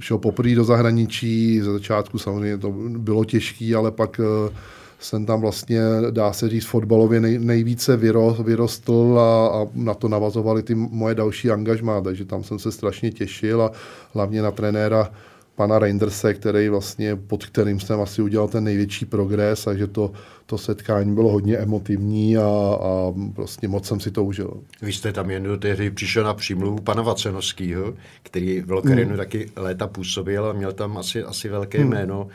šel 0.00 0.18
poprvé 0.18 0.54
do 0.54 0.64
zahraničí, 0.64 1.60
ze 1.60 1.72
začátku 1.72 2.18
samozřejmě 2.18 2.58
to 2.58 2.70
bylo 2.98 3.24
těžké, 3.24 3.74
ale 3.76 3.90
pak 3.90 4.20
eh, 4.20 4.54
jsem 5.00 5.26
tam 5.26 5.40
vlastně, 5.40 5.80
dá 6.10 6.32
se 6.32 6.48
říct, 6.48 6.64
fotbalově 6.64 7.20
nej, 7.20 7.38
nejvíce 7.38 7.96
vyrostl 8.42 9.18
a, 9.20 9.46
a 9.48 9.66
na 9.74 9.94
to 9.94 10.08
navazovaly 10.08 10.62
ty 10.62 10.74
moje 10.74 11.14
další 11.14 11.50
angažmá, 11.50 12.00
takže 12.00 12.24
tam 12.24 12.44
jsem 12.44 12.58
se 12.58 12.72
strašně 12.72 13.10
těšil 13.10 13.62
a 13.62 13.72
hlavně 14.14 14.42
na 14.42 14.50
trenéra 14.50 15.10
pana 15.56 15.78
Reinderse, 15.78 16.34
který 16.34 16.68
vlastně, 16.68 17.16
pod 17.16 17.46
kterým 17.46 17.80
jsem 17.80 18.00
asi 18.00 18.22
udělal 18.22 18.48
ten 18.48 18.64
největší 18.64 19.04
progres 19.04 19.66
a 19.66 19.74
že 19.74 19.86
to, 19.86 20.12
to 20.46 20.58
setkání 20.58 21.14
bylo 21.14 21.28
hodně 21.28 21.56
emotivní 21.56 22.36
a, 22.36 22.48
a 22.80 23.12
prostě 23.34 23.68
moc 23.68 23.86
jsem 23.86 24.00
si 24.00 24.10
to 24.10 24.24
užil. 24.24 24.60
Vy 24.82 24.92
jste 24.92 25.12
tam 25.12 25.30
jen 25.30 25.58
tehdy 25.58 25.90
přišel 25.90 26.24
na 26.24 26.34
přímluvu 26.34 26.78
pana 26.78 27.02
Vacenovského, 27.02 27.94
který 28.22 28.60
v 28.60 28.70
Lokarinu 28.70 29.08
hmm. 29.08 29.18
taky 29.18 29.50
léta 29.56 29.86
působil 29.86 30.46
a 30.46 30.52
měl 30.52 30.72
tam 30.72 30.98
asi, 30.98 31.22
asi 31.22 31.48
velké 31.48 31.78
hmm. 31.78 31.90
jméno. 31.90 32.28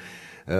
E, 0.47 0.55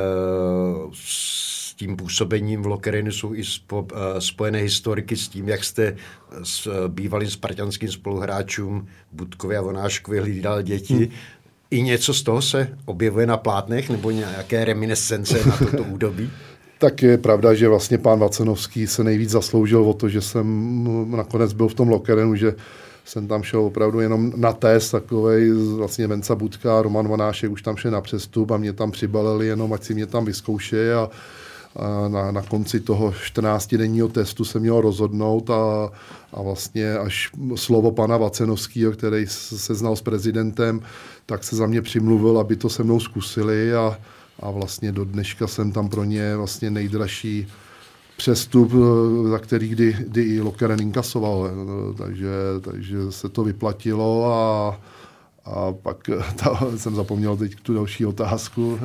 s 0.94 1.74
tím 1.76 1.98
působením 1.98 2.62
v 2.62 2.66
Lokerinu 2.66 3.12
jsou 3.12 3.34
i 3.34 3.44
spo, 3.44 3.88
e, 3.94 4.22
spojené 4.22 4.60
historiky 4.60 5.16
s 5.16 5.28
tím, 5.28 5.50
jak 5.50 5.64
jste 5.64 5.96
s 6.44 6.88
bývalým 6.88 7.30
spartanským 7.30 7.92
spoluhráčům 7.92 8.88
Budkovi 9.12 9.58
a 9.58 9.62
Vonáškovi 9.62 10.20
hlídal 10.20 10.62
děti. 10.62 10.94
Hmm 10.94 11.12
i 11.72 11.82
něco 11.82 12.14
z 12.14 12.24
toho 12.24 12.42
se 12.42 12.68
objevuje 12.86 13.28
na 13.28 13.38
plátnech 13.38 13.90
nebo 13.90 14.12
nějaké 14.12 14.66
reminiscence 14.66 15.46
na 15.46 15.58
toto 15.58 15.84
údobí? 15.84 16.30
Tak 16.82 17.02
je 17.02 17.18
pravda, 17.18 17.54
že 17.54 17.68
vlastně 17.68 17.98
pán 17.98 18.20
Vacenovský 18.20 18.88
se 18.88 19.04
nejvíc 19.04 19.30
zasloužil 19.30 19.84
o 19.84 19.94
to, 19.94 20.10
že 20.10 20.22
jsem 20.22 20.48
nakonec 21.12 21.54
byl 21.54 21.68
v 21.68 21.74
tom 21.74 21.90
lokerenu, 21.90 22.36
že 22.36 22.54
jsem 23.06 23.28
tam 23.28 23.44
šel 23.44 23.62
opravdu 23.62 24.00
jenom 24.00 24.34
na 24.36 24.54
test, 24.54 24.92
takovej 24.92 25.52
vlastně 25.52 26.08
Venca 26.08 26.36
Budka, 26.36 26.82
Roman 26.82 27.08
Vanášek 27.08 27.52
už 27.52 27.62
tam 27.62 27.78
šel 27.78 27.92
na 27.92 28.02
přestup 28.02 28.52
a 28.52 28.58
mě 28.58 28.74
tam 28.74 28.92
přibalili 28.92 29.48
jenom, 29.48 29.74
ať 29.74 29.84
si 29.84 29.94
mě 29.94 30.06
tam 30.06 30.26
vyzkouší 30.26 30.76
a, 30.76 31.00
a 31.00 31.10
na, 32.08 32.32
na 32.32 32.42
konci 32.42 32.80
toho 32.80 33.12
14-denního 33.12 34.08
testu 34.08 34.46
se 34.46 34.60
měl 34.60 34.82
rozhodnout 34.82 35.50
a, 35.50 35.92
a 36.34 36.42
vlastně 36.42 36.94
až 36.94 37.32
slovo 37.56 37.92
pana 37.92 38.18
Vacenovského, 38.18 38.92
který 38.92 39.28
se 39.28 39.76
znal 39.76 39.96
s 39.96 40.02
prezidentem, 40.02 40.82
tak 41.26 41.44
se 41.44 41.56
za 41.56 41.68
mě 41.68 41.82
přimluvil, 41.82 42.40
aby 42.40 42.56
to 42.56 42.70
se 42.70 42.84
mnou 42.84 43.00
zkusili 43.00 43.76
a, 43.76 43.98
a 44.40 44.52
vlastně 44.52 44.92
do 44.92 45.06
dneška 45.06 45.48
jsem 45.48 45.72
tam 45.72 45.90
pro 45.90 46.04
ně 46.04 46.36
vlastně 46.36 46.70
nejdražší 46.70 47.48
přestup, 48.18 48.72
za 49.30 49.40
který 49.40 49.68
kdy, 49.68 49.96
kdy 50.08 50.22
i 50.22 50.42
Lokeren 50.42 50.82
inkasoval. 50.82 51.50
Takže, 51.98 52.30
takže 52.62 53.12
se 53.12 53.30
to 53.30 53.44
vyplatilo 53.44 54.34
a, 54.34 54.80
a 55.46 55.72
pak 55.72 56.10
eh, 56.10 56.24
ta, 56.36 56.60
jsem 56.78 56.96
zapomněl 56.96 57.38
teď 57.38 57.56
tu 57.56 57.74
další 57.74 58.06
otázku. 58.06 58.80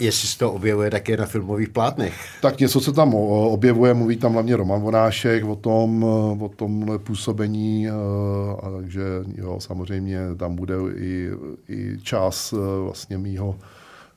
Jestli 0.00 0.28
se 0.28 0.38
to 0.38 0.52
objevuje 0.52 0.90
také 0.90 1.16
na 1.16 1.26
filmových 1.26 1.68
plátnech? 1.68 2.14
Tak 2.42 2.60
něco 2.60 2.80
se 2.80 2.92
tam 2.92 3.14
objevuje, 3.14 3.94
mluví 3.94 4.16
tam 4.16 4.32
hlavně 4.32 4.56
Roman 4.56 4.80
Vonášek 4.80 5.44
o 5.44 5.56
tom, 5.56 6.04
o 6.40 6.50
tom 6.56 6.98
působení, 7.04 7.88
a 7.88 8.70
takže 8.76 9.02
jo, 9.34 9.58
samozřejmě 9.60 10.20
tam 10.36 10.56
bude 10.56 10.74
i, 10.96 11.30
i 11.68 11.98
čas 12.02 12.54
vlastně 12.82 13.18
mýho 13.18 13.56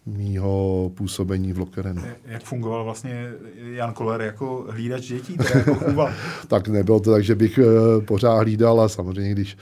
mýho 0.06 0.92
působení 0.96 1.54
v 1.54 1.60
Lokerenu. 1.60 2.02
Jak 2.26 2.44
fungoval 2.44 2.84
vlastně 2.84 3.32
Jan 3.56 3.94
Koller 3.94 4.22
jako 4.22 4.66
hlídač 4.70 5.08
dětí? 5.08 5.38
Jako 5.56 6.10
tak 6.48 6.68
nebylo 6.68 7.00
to 7.00 7.12
tak, 7.12 7.24
že 7.24 7.36
bych 7.36 7.58
eh, 7.58 8.02
pořád 8.02 8.38
hlídal 8.38 8.82
a 8.82 8.90
samozřejmě, 8.90 9.32
když, 9.32 9.58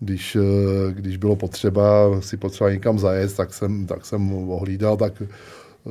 když, 0.00 0.36
eh, 0.36 0.92
když 0.92 1.16
bylo 1.16 1.36
potřeba 1.36 2.20
si 2.20 2.36
potřeba 2.36 2.70
někam 2.70 2.98
zajet, 2.98 3.36
tak 3.36 3.54
jsem, 3.54 3.86
tak 3.86 4.06
jsem 4.06 4.32
ohlídal, 4.48 4.96
tak 4.96 5.22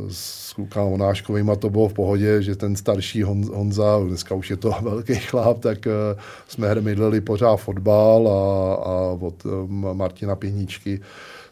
s 0.09 0.53
klukama 0.53 0.85
Onáškovýma 0.85 1.55
to 1.55 1.69
bylo 1.69 1.87
v 1.87 1.93
pohodě, 1.93 2.41
že 2.41 2.55
ten 2.55 2.75
starší 2.75 3.23
Honza, 3.23 3.99
dneska 4.07 4.35
už 4.35 4.49
je 4.49 4.57
to 4.57 4.75
velký 4.81 5.15
chlap, 5.15 5.59
tak 5.59 5.87
eh, 5.87 5.91
jsme 6.47 6.69
hrmidlili 6.69 7.21
pořád 7.21 7.57
fotbal 7.57 8.27
a, 8.27 8.73
a 8.75 9.17
od 9.19 9.43
Martina 9.93 10.35
Pěničky 10.35 10.99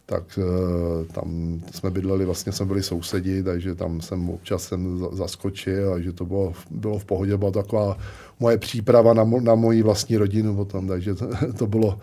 tak 0.05 0.39
eh, 0.39 1.13
tam 1.13 1.59
jsme 1.71 1.91
bydleli, 1.91 2.25
vlastně 2.25 2.51
jsme 2.51 2.65
byli 2.65 2.83
sousedi, 2.83 3.43
takže 3.43 3.75
tam 3.75 4.01
jsem 4.01 4.29
občas 4.29 4.63
jsem 4.63 5.07
zaskočil 5.11 5.93
a 5.93 5.99
že 5.99 6.13
to 6.13 6.25
bylo, 6.25 6.53
bylo 6.71 6.99
v 6.99 7.05
pohodě, 7.05 7.37
byla 7.37 7.51
taková 7.51 7.97
moje 8.39 8.57
příprava 8.57 9.13
na, 9.13 9.23
mo, 9.23 9.41
na 9.41 9.55
moji 9.55 9.83
vlastní 9.83 10.17
rodinu 10.17 10.55
potom, 10.55 10.87
takže 10.87 11.15
to, 11.15 11.27
to, 11.57 11.67
bylo, 11.67 11.99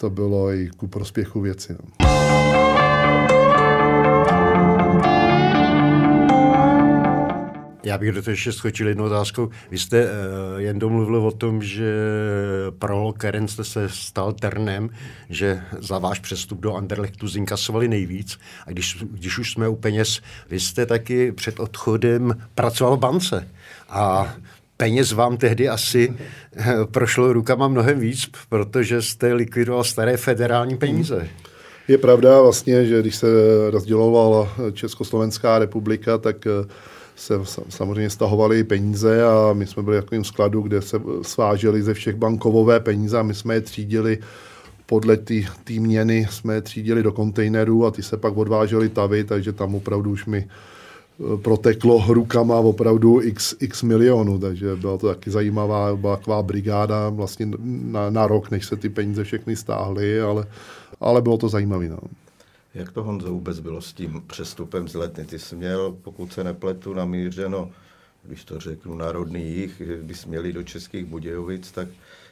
to 0.00 0.10
bylo 0.10 0.52
i 0.52 0.70
ku 0.76 0.86
prospěchu 0.86 1.40
věci. 1.40 1.72
No. 1.72 2.06
Já 7.84 7.98
bych 7.98 8.12
do 8.12 8.22
toho 8.22 8.32
ještě 8.32 8.52
skočil 8.52 8.88
jednou 8.88 9.04
otázkou. 9.04 9.50
Vy 9.70 9.78
jste 9.78 10.04
uh, 10.04 10.10
jen 10.56 10.78
domluvil 10.78 11.16
o 11.16 11.30
tom, 11.30 11.62
že 11.62 11.94
pro 12.78 13.12
Keren 13.12 13.48
jste 13.48 13.64
se 13.64 13.88
stal 13.88 14.32
ternem, 14.32 14.90
že 15.28 15.62
za 15.78 15.98
váš 15.98 16.18
přestup 16.18 16.60
do 16.60 16.74
Anderlechtu 16.74 17.28
zinkasovali 17.28 17.88
nejvíc. 17.88 18.38
A 18.66 18.70
když, 18.70 19.04
když 19.10 19.38
už 19.38 19.52
jsme 19.52 19.68
u 19.68 19.76
peněz, 19.76 20.20
vy 20.50 20.60
jste 20.60 20.86
taky 20.86 21.32
před 21.32 21.60
odchodem 21.60 22.42
pracoval 22.54 22.96
v 22.96 23.00
bance. 23.00 23.48
A 23.88 24.34
peněz 24.80 25.12
vám 25.12 25.36
tehdy 25.36 25.68
asi 25.68 26.12
eh, 26.56 26.74
prošlo 26.90 27.32
rukama 27.32 27.68
mnohem 27.68 28.00
víc, 28.00 28.30
protože 28.48 29.02
jste 29.02 29.32
likvidoval 29.32 29.84
staré 29.84 30.16
federální 30.16 30.76
peníze. 30.76 31.28
Je 31.88 31.98
pravda 31.98 32.42
vlastně, 32.42 32.86
že 32.86 33.00
když 33.00 33.16
se 33.16 33.26
rozdělovala 33.70 34.48
Československá 34.72 35.58
republika, 35.58 36.18
tak 36.18 36.36
uh, 36.46 36.70
se 37.16 37.34
samozřejmě 37.68 38.10
stahovaly 38.10 38.64
peníze 38.64 39.24
a 39.24 39.52
my 39.52 39.66
jsme 39.66 39.82
byli 39.82 39.98
v 39.98 40.00
takovém 40.00 40.24
skladu, 40.24 40.62
kde 40.62 40.82
se 40.82 41.00
svážely 41.22 41.82
ze 41.82 41.94
všech 41.94 42.16
bankovové 42.16 42.80
peníze 42.80 43.18
a 43.18 43.22
my 43.22 43.34
jsme 43.34 43.54
je 43.54 43.60
třídili 43.60 44.18
podle 44.86 45.16
té 45.16 45.72
měny 45.78 46.26
jsme 46.30 46.54
je 46.54 46.60
třídili 46.60 47.02
do 47.02 47.12
kontejnerů 47.12 47.86
a 47.86 47.90
ty 47.90 48.02
se 48.02 48.16
pak 48.16 48.36
odvážely 48.36 48.88
tavy, 48.88 49.24
takže 49.24 49.52
tam 49.52 49.74
opravdu 49.74 50.10
už 50.10 50.26
mi 50.26 50.48
proteklo 51.42 52.04
rukama 52.08 52.58
opravdu 52.58 53.20
x, 53.22 53.54
x 53.60 53.82
milionů, 53.82 54.38
takže 54.38 54.76
byla 54.76 54.98
to 54.98 55.06
taky 55.06 55.30
zajímavá, 55.30 55.96
byla 55.96 56.16
taková 56.16 56.42
brigáda 56.42 57.08
vlastně 57.08 57.46
na, 57.68 58.10
na 58.10 58.26
rok, 58.26 58.50
než 58.50 58.66
se 58.66 58.76
ty 58.76 58.88
peníze 58.88 59.24
všechny 59.24 59.56
stáhly, 59.56 60.20
ale, 60.20 60.46
ale 61.00 61.22
bylo 61.22 61.38
to 61.38 61.48
zajímavé. 61.48 61.88
No. 61.88 61.98
Jak 62.74 62.92
to 62.92 63.02
Honzo 63.02 63.28
vůbec 63.28 63.60
bylo 63.60 63.82
s 63.82 63.92
tím 63.92 64.22
přestupem 64.26 64.88
z 64.88 64.94
letny? 64.94 65.24
Ty 65.24 65.38
jsi 65.38 65.56
měl, 65.56 65.96
pokud 66.02 66.32
se 66.32 66.44
nepletu, 66.44 66.94
namířeno, 66.94 67.70
když 68.22 68.44
to 68.44 68.60
řeknu, 68.60 68.94
národný 68.94 69.52
jich, 69.52 69.82
bys 70.02 70.26
měli 70.26 70.52
do 70.52 70.62
Českých 70.62 71.04
Budějovic, 71.04 71.72
tak 71.72 71.88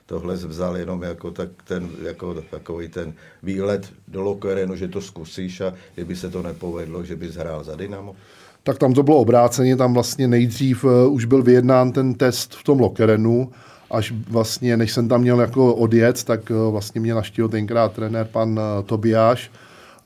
tohle 0.06 0.34
vzal 0.34 0.76
jenom 0.76 1.02
jako, 1.02 1.30
tak 1.30 1.48
ten, 1.64 1.90
jako 2.02 2.42
takový 2.50 2.88
ten 2.88 3.14
výlet 3.42 3.92
do 4.08 4.22
Lokerenu, 4.22 4.76
že 4.76 4.88
to 4.88 5.00
zkusíš 5.00 5.60
a 5.60 5.74
kdyby 5.94 6.16
se 6.16 6.30
to 6.30 6.42
nepovedlo, 6.42 7.04
že 7.04 7.16
bys 7.16 7.34
hrál 7.34 7.64
za 7.64 7.76
Dynamo? 7.76 8.16
Tak 8.62 8.78
tam 8.78 8.92
to 8.92 9.02
bylo 9.02 9.16
obráceně, 9.16 9.76
tam 9.76 9.94
vlastně 9.94 10.28
nejdřív 10.28 10.84
uh, 10.84 10.90
už 11.10 11.24
byl 11.24 11.42
vyjednán 11.42 11.92
ten 11.92 12.14
test 12.14 12.54
v 12.54 12.64
tom 12.64 12.80
Lokerenu, 12.80 13.50
až 13.90 14.14
vlastně, 14.30 14.76
než 14.76 14.92
jsem 14.92 15.08
tam 15.08 15.20
měl 15.20 15.40
jako 15.40 15.74
odjet, 15.74 16.24
tak 16.24 16.50
uh, 16.50 16.72
vlastně 16.72 17.00
mě 17.00 17.14
naštívil 17.14 17.48
tenkrát 17.48 17.92
trenér 17.92 18.28
pan 18.32 18.50
uh, 18.50 18.84
Tobiáš, 18.86 19.50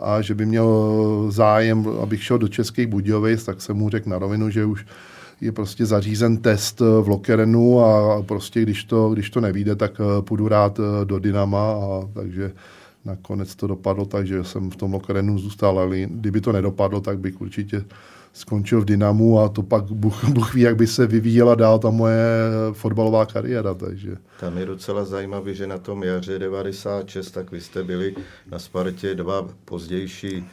a 0.02 0.20
že 0.20 0.34
by 0.34 0.46
měl 0.46 0.68
zájem, 1.28 1.88
abych 2.02 2.24
šel 2.24 2.38
do 2.38 2.48
Českých 2.48 2.86
Budějovic, 2.86 3.44
tak 3.44 3.62
jsem 3.62 3.76
mu 3.76 3.90
řekl 3.90 4.10
na 4.10 4.18
rovinu, 4.18 4.50
že 4.50 4.64
už 4.64 4.86
je 5.40 5.52
prostě 5.52 5.86
zařízen 5.86 6.36
test 6.36 6.80
v 6.80 7.08
Lokerenu 7.08 7.80
a 7.80 8.22
prostě 8.22 8.62
když 8.62 8.84
to, 8.84 9.10
když 9.10 9.30
to 9.30 9.40
nevíde, 9.40 9.76
tak 9.76 10.00
eh, 10.00 10.22
půjdu 10.22 10.48
rád 10.48 10.78
eh, 10.78 11.04
do 11.04 11.18
Dynama 11.18 11.72
a 11.72 12.08
takže 12.14 12.52
nakonec 13.04 13.54
to 13.54 13.66
dopadlo 13.66 14.04
tak, 14.04 14.26
že 14.26 14.44
jsem 14.44 14.70
v 14.70 14.76
tom 14.76 14.92
Lokerenu 14.92 15.38
zůstal, 15.38 15.78
ale 15.78 15.98
kdyby 16.00 16.40
to 16.40 16.52
nedopadlo, 16.52 17.00
tak 17.00 17.18
bych 17.18 17.40
určitě 17.40 17.84
skončil 18.32 18.80
v 18.80 18.84
Dynamu 18.84 19.40
a 19.40 19.48
to 19.48 19.62
pak 19.62 19.84
Bůh, 19.84 20.24
Bůh 20.28 20.54
ví, 20.54 20.60
jak 20.60 20.76
by 20.76 20.86
se 20.86 21.06
vyvíjela 21.06 21.54
dál 21.54 21.78
ta 21.78 21.90
moje 21.90 22.24
fotbalová 22.72 23.26
kariéra. 23.26 23.74
Takže. 23.74 24.16
Tam 24.40 24.58
je 24.58 24.66
docela 24.66 25.04
zajímavé, 25.04 25.54
že 25.54 25.66
na 25.66 25.78
tom 25.78 26.02
jaře 26.02 26.38
96, 26.38 27.30
tak 27.30 27.50
vy 27.52 27.60
jste 27.60 27.84
byli 27.84 28.14
na 28.50 28.58
Spartě 28.58 29.14
dva 29.14 29.48
pozdější 29.64 30.44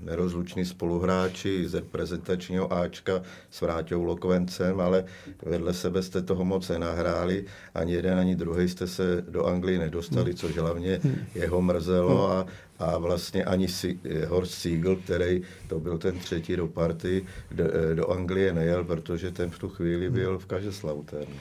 nerozluční 0.00 0.64
spoluhráči 0.64 1.68
z 1.68 1.74
reprezentačního 1.74 2.72
Ačka 2.72 3.22
s 3.50 3.60
Vráťou 3.60 4.04
Lokvencem, 4.04 4.80
ale 4.80 5.04
vedle 5.42 5.74
sebe 5.74 6.02
jste 6.02 6.22
toho 6.22 6.44
moc 6.44 6.68
nenahráli. 6.68 7.44
Ani 7.74 7.92
jeden, 7.92 8.18
ani 8.18 8.36
druhý 8.36 8.68
jste 8.68 8.86
se 8.86 9.24
do 9.28 9.46
Anglie 9.46 9.78
nedostali, 9.78 10.34
což 10.34 10.56
hlavně 10.56 11.00
jeho 11.34 11.62
mrzelo 11.62 12.30
a, 12.32 12.46
a 12.78 12.98
vlastně 12.98 13.44
ani 13.44 13.68
si, 13.68 13.98
Horst 14.28 14.54
Siegel, 14.54 14.96
který 14.96 15.42
to 15.68 15.80
byl 15.80 15.98
ten 15.98 16.18
třetí 16.18 16.56
do 16.56 16.66
party, 16.66 17.26
do, 17.50 17.64
do 17.94 18.10
Anglie 18.10 18.52
nejel, 18.52 18.84
protože 18.84 19.30
ten 19.30 19.50
v 19.50 19.58
tu 19.58 19.68
chvíli 19.68 20.10
byl 20.10 20.38
v 20.38 20.46
Kažeslauternu. 20.46 21.36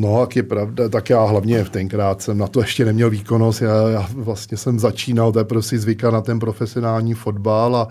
No, 0.00 0.20
jak 0.20 0.36
je 0.36 0.42
pravda, 0.42 0.88
tak 0.88 1.10
já 1.10 1.24
hlavně 1.24 1.64
v 1.64 1.70
tenkrát 1.70 2.22
jsem 2.22 2.38
na 2.38 2.46
to 2.46 2.60
ještě 2.60 2.84
neměl 2.84 3.10
výkonnost. 3.10 3.62
Já, 3.62 3.88
já 3.88 4.08
vlastně 4.14 4.56
jsem 4.56 4.78
začínal 4.78 5.32
teprve 5.32 5.62
si 5.62 5.78
zvykat 5.78 6.12
na 6.12 6.20
ten 6.20 6.38
profesionální 6.38 7.14
fotbal 7.14 7.76
a, 7.76 7.88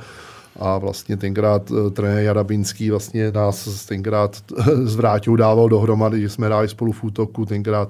a 0.60 0.78
vlastně 0.78 1.18
tenkrát 1.18 1.72
uh, 1.72 1.89
trenér 1.89 2.24
Jarabinský 2.24 2.89
vlastně 2.89 3.32
nás 3.32 3.86
tenkrát 3.86 4.44
s 4.84 4.96
Vráťou 4.96 5.36
dával 5.36 5.70
dohromady, 5.70 6.22
že 6.22 6.30
jsme 6.30 6.48
hráli 6.48 6.68
spolu 6.68 6.92
v 6.92 7.04
útoku, 7.04 7.46
tenkrát 7.46 7.89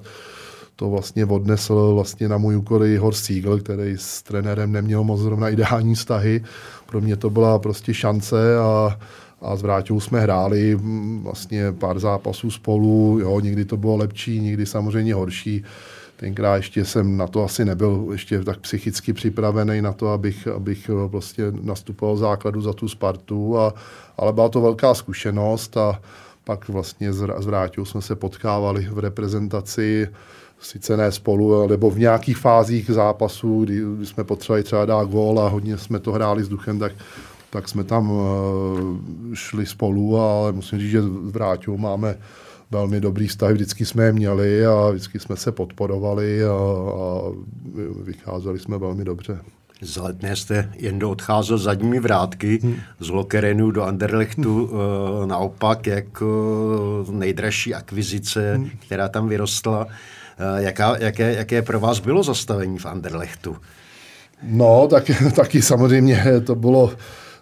to 0.75 0.89
vlastně 0.89 1.25
odnesl 1.25 1.91
vlastně 1.93 2.27
na 2.27 2.37
můj 2.37 2.55
úkol 2.55 2.85
i 2.85 2.97
Horst 2.97 3.25
Siegel, 3.25 3.59
který 3.59 3.93
s 3.97 4.21
trenérem 4.21 4.71
neměl 4.71 5.03
moc 5.03 5.19
zrovna 5.19 5.49
ideální 5.49 5.95
vztahy. 5.95 6.43
Pro 6.85 7.01
mě 7.01 7.15
to 7.15 7.29
byla 7.29 7.59
prostě 7.59 7.93
šance 7.93 8.57
a, 8.57 8.97
a 9.41 9.55
s 9.55 9.61
Vráťou 9.61 9.99
jsme 9.99 10.19
hráli 10.19 10.75
mm, 10.75 11.23
vlastně 11.23 11.71
pár 11.71 11.99
zápasů 11.99 12.51
spolu, 12.51 13.17
jo, 13.21 13.39
někdy 13.39 13.65
to 13.65 13.77
bylo 13.77 13.97
lepší, 13.97 14.39
někdy 14.39 14.65
samozřejmě 14.65 15.13
horší. 15.13 15.63
Tenkrát 16.15 16.55
ještě 16.55 16.85
jsem 16.85 17.17
na 17.17 17.27
to 17.27 17.43
asi 17.43 17.65
nebyl 17.65 18.07
ještě 18.11 18.43
tak 18.43 18.59
psychicky 18.59 19.13
připravený 19.13 19.81
na 19.81 19.93
to, 19.93 20.07
abych, 20.07 20.47
abych 20.47 20.89
prostě 21.11 21.43
nastupoval 21.61 22.17
základu 22.17 22.61
za 22.61 22.73
tu 22.73 22.87
Spartu, 22.87 23.57
a, 23.57 23.73
ale 24.17 24.33
byla 24.33 24.49
to 24.49 24.61
velká 24.61 24.93
zkušenost 24.93 25.77
a 25.77 26.01
pak 26.43 26.69
vlastně 26.69 27.13
s 27.13 27.45
Vráťou 27.45 27.85
jsme 27.85 28.01
se 28.01 28.15
potkávali 28.15 28.87
v 28.91 28.99
reprezentaci, 28.99 30.07
sice 30.59 30.97
ne 30.97 31.11
spolu, 31.11 31.67
nebo 31.67 31.89
v 31.89 31.99
nějakých 31.99 32.37
fázích 32.37 32.91
zápasu, 32.91 33.63
kdy, 33.63 33.81
kdy 33.97 34.05
jsme 34.05 34.23
potřebovali 34.23 34.63
třeba 34.63 34.85
dát 34.85 35.09
gól 35.09 35.39
a 35.39 35.47
hodně 35.47 35.77
jsme 35.77 35.99
to 35.99 36.11
hráli 36.11 36.43
s 36.43 36.49
duchem, 36.49 36.79
tak, 36.79 36.91
tak 37.49 37.69
jsme 37.69 37.83
tam 37.83 38.11
uh, 38.11 38.19
šli 39.33 39.65
spolu, 39.65 40.17
ale 40.17 40.51
musím 40.51 40.79
říct, 40.79 40.91
že 40.91 41.01
s 41.01 41.05
Vráťou 41.05 41.77
máme 41.77 42.17
velmi 42.71 43.01
dobrý 43.01 43.27
vztah, 43.27 43.51
vždycky 43.51 43.85
jsme 43.85 44.03
je 44.03 44.13
měli 44.13 44.65
a 44.65 44.89
vždycky 44.89 45.19
jsme 45.19 45.35
se 45.35 45.51
podporovali 45.51 46.43
a, 46.43 46.51
a 46.51 47.21
vycházeli 48.03 48.59
jsme 48.59 48.77
velmi 48.77 49.05
dobře. 49.05 49.39
Z 49.81 49.97
letné 49.97 50.35
jste 50.35 50.71
jen 50.75 50.99
do 50.99 51.09
odcházel 51.09 51.57
zadními 51.57 51.99
vrátky 51.99 52.59
hmm. 52.63 52.75
z 52.99 53.09
Lokerenu 53.09 53.71
do 53.71 53.83
Anderlechtu, 53.83 54.65
hmm. 54.65 55.29
naopak 55.29 55.87
jako 55.87 57.05
nejdražší 57.11 57.73
akvizice, 57.73 58.55
hmm. 58.55 58.69
která 58.79 59.09
tam 59.09 59.29
vyrostla. 59.29 59.87
Eh, 60.39 60.63
jaká, 60.63 60.97
jaké, 60.97 61.33
jaké 61.33 61.61
pro 61.61 61.79
vás 61.79 61.99
bylo 61.99 62.23
zastavení 62.23 62.77
v 62.77 62.85
Anderlechtu? 62.85 63.57
No, 64.43 64.87
tak, 64.87 65.11
taky 65.35 65.61
samozřejmě 65.61 66.23
to 66.45 66.55
bylo 66.55 66.93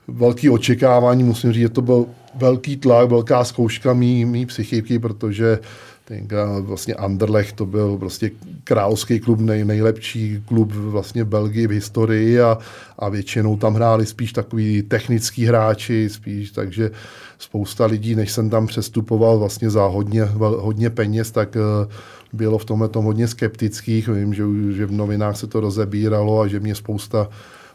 velké 0.07 0.51
očekávání, 0.51 1.23
musím 1.23 1.53
říct, 1.53 1.61
že 1.61 1.69
to 1.69 1.81
byl 1.81 2.05
velký 2.35 2.77
tlak, 2.77 3.09
velká 3.09 3.43
zkouška 3.43 3.93
mý, 3.93 4.25
mý 4.25 4.45
psychiky, 4.45 4.99
protože 4.99 5.59
tenka 6.07 6.59
vlastně 6.59 6.93
Anderlecht 6.93 7.55
to 7.55 7.65
byl 7.65 7.97
prostě 7.97 8.31
královský 8.63 9.19
klub, 9.19 9.39
nej, 9.39 9.65
nejlepší 9.65 10.43
klub 10.45 10.71
vlastně 10.71 11.23
v 11.23 11.27
Belgii 11.27 11.67
v 11.67 11.71
historii 11.71 12.41
a, 12.41 12.57
a 12.99 13.09
většinou 13.09 13.57
tam 13.57 13.73
hráli 13.73 14.05
spíš 14.05 14.33
takový 14.33 14.81
technický 14.81 15.45
hráči, 15.45 16.09
spíš, 16.09 16.51
takže 16.51 16.91
spousta 17.39 17.85
lidí, 17.85 18.15
než 18.15 18.31
jsem 18.31 18.49
tam 18.49 18.67
přestupoval 18.67 19.39
vlastně 19.39 19.69
za 19.69 19.85
hodně, 19.85 20.23
hodně 20.35 20.89
peněz, 20.89 21.31
tak 21.31 21.55
uh, 21.55 21.91
bylo 22.33 22.57
v 22.57 22.65
tomhle 22.65 22.89
tom 22.89 23.05
hodně 23.05 23.27
skeptických. 23.27 24.07
Vím, 24.07 24.33
že, 24.33 24.43
že 24.71 24.85
v 24.85 24.91
novinách 24.91 25.37
se 25.37 25.47
to 25.47 25.59
rozebíralo 25.59 26.41
a 26.41 26.47
že 26.47 26.59
mě 26.59 26.75
spousta 26.75 27.29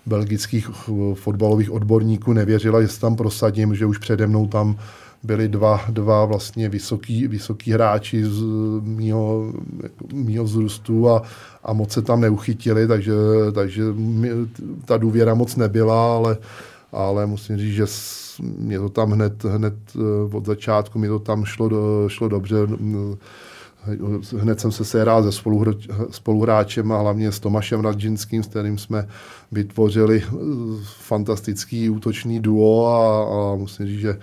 belgických 0.07 0.71
fotbalových 1.15 1.71
odborníků 1.71 2.33
nevěřila, 2.33 2.83
že 2.83 2.89
se 2.89 3.01
tam 3.01 3.17
prosadím, 3.17 3.75
že 3.75 3.87
už 3.87 3.99
přede 3.99 4.27
mnou 4.27 4.47
tam 4.47 4.77
byli 5.23 5.49
dva, 5.49 5.81
dva 5.89 6.25
vlastně 6.25 6.69
vysoký, 6.69 7.29
vysoký 7.29 7.73
hráči 7.73 8.25
z 8.25 8.43
mýho, 8.83 9.53
mýho 10.13 10.45
vzrůstu 10.45 11.11
a, 11.11 11.23
a 11.65 11.73
moc 11.73 11.93
se 11.93 12.03
tam 12.03 12.21
neuchytili, 12.21 12.89
takže, 12.89 13.13
takže 13.55 13.83
mě, 13.93 14.31
ta 14.85 14.97
důvěra 14.97 15.35
moc 15.35 15.57
nebyla, 15.57 16.15
ale, 16.15 16.37
ale 16.93 17.27
musím 17.27 17.57
říct, 17.57 17.75
že 17.75 17.87
mě 18.59 18.79
to 18.79 18.89
tam 18.89 19.11
hned, 19.11 19.45
hned 19.45 19.75
eh, 19.97 20.37
od 20.37 20.47
začátku, 20.47 20.99
mi 20.99 21.09
to 21.09 21.19
tam 21.19 21.45
šlo, 21.45 21.69
do, 21.69 22.05
šlo 22.09 22.29
dobře 22.29 22.57
Hned 24.39 24.61
jsem 24.61 24.73
se 24.73 24.85
sehrál 24.85 25.33
se 25.33 25.41
spoluhráčem 26.11 26.93
a 26.93 26.99
hlavně 26.99 27.33
s 27.33 27.41
Tomášem 27.41 27.81
Radžinským, 27.81 28.43
s 28.43 28.47
kterým 28.47 28.79
jsme 28.79 29.09
vytvořili 29.53 30.23
eh, 30.27 30.37
fantastický 30.85 31.91
útočný 31.91 32.41
duo 32.41 32.87
a, 32.87 33.53
a 33.53 33.57
musím 33.57 33.87
říct, 33.87 34.01
že 34.01 34.19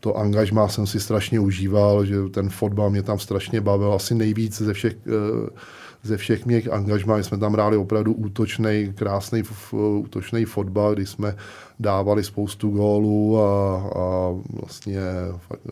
to 0.00 0.16
angažmá 0.16 0.68
jsem 0.68 0.86
si 0.86 1.00
strašně 1.00 1.40
užíval, 1.40 2.04
že 2.04 2.16
ten 2.30 2.48
fotbal 2.48 2.90
mě 2.90 3.02
tam 3.02 3.18
strašně 3.18 3.60
bavil, 3.60 3.92
asi 3.92 4.14
nejvíc 4.14 4.62
ze 4.62 4.72
všech, 4.72 4.96
eh, 5.06 5.50
ze 6.02 6.16
všech 6.16 6.46
mých 6.46 6.72
angažmá. 6.72 7.18
jsme 7.18 7.38
tam 7.38 7.52
hráli 7.52 7.76
opravdu 7.76 8.12
útočný, 8.12 8.92
krásný 8.94 9.42
útočný 9.72 10.44
fotbal, 10.44 10.94
kdy 10.94 11.06
jsme 11.06 11.36
dávali 11.78 12.24
spoustu 12.24 12.70
gólů 12.70 13.40
a, 13.40 13.76
a 13.76 14.34
vlastně 14.60 15.00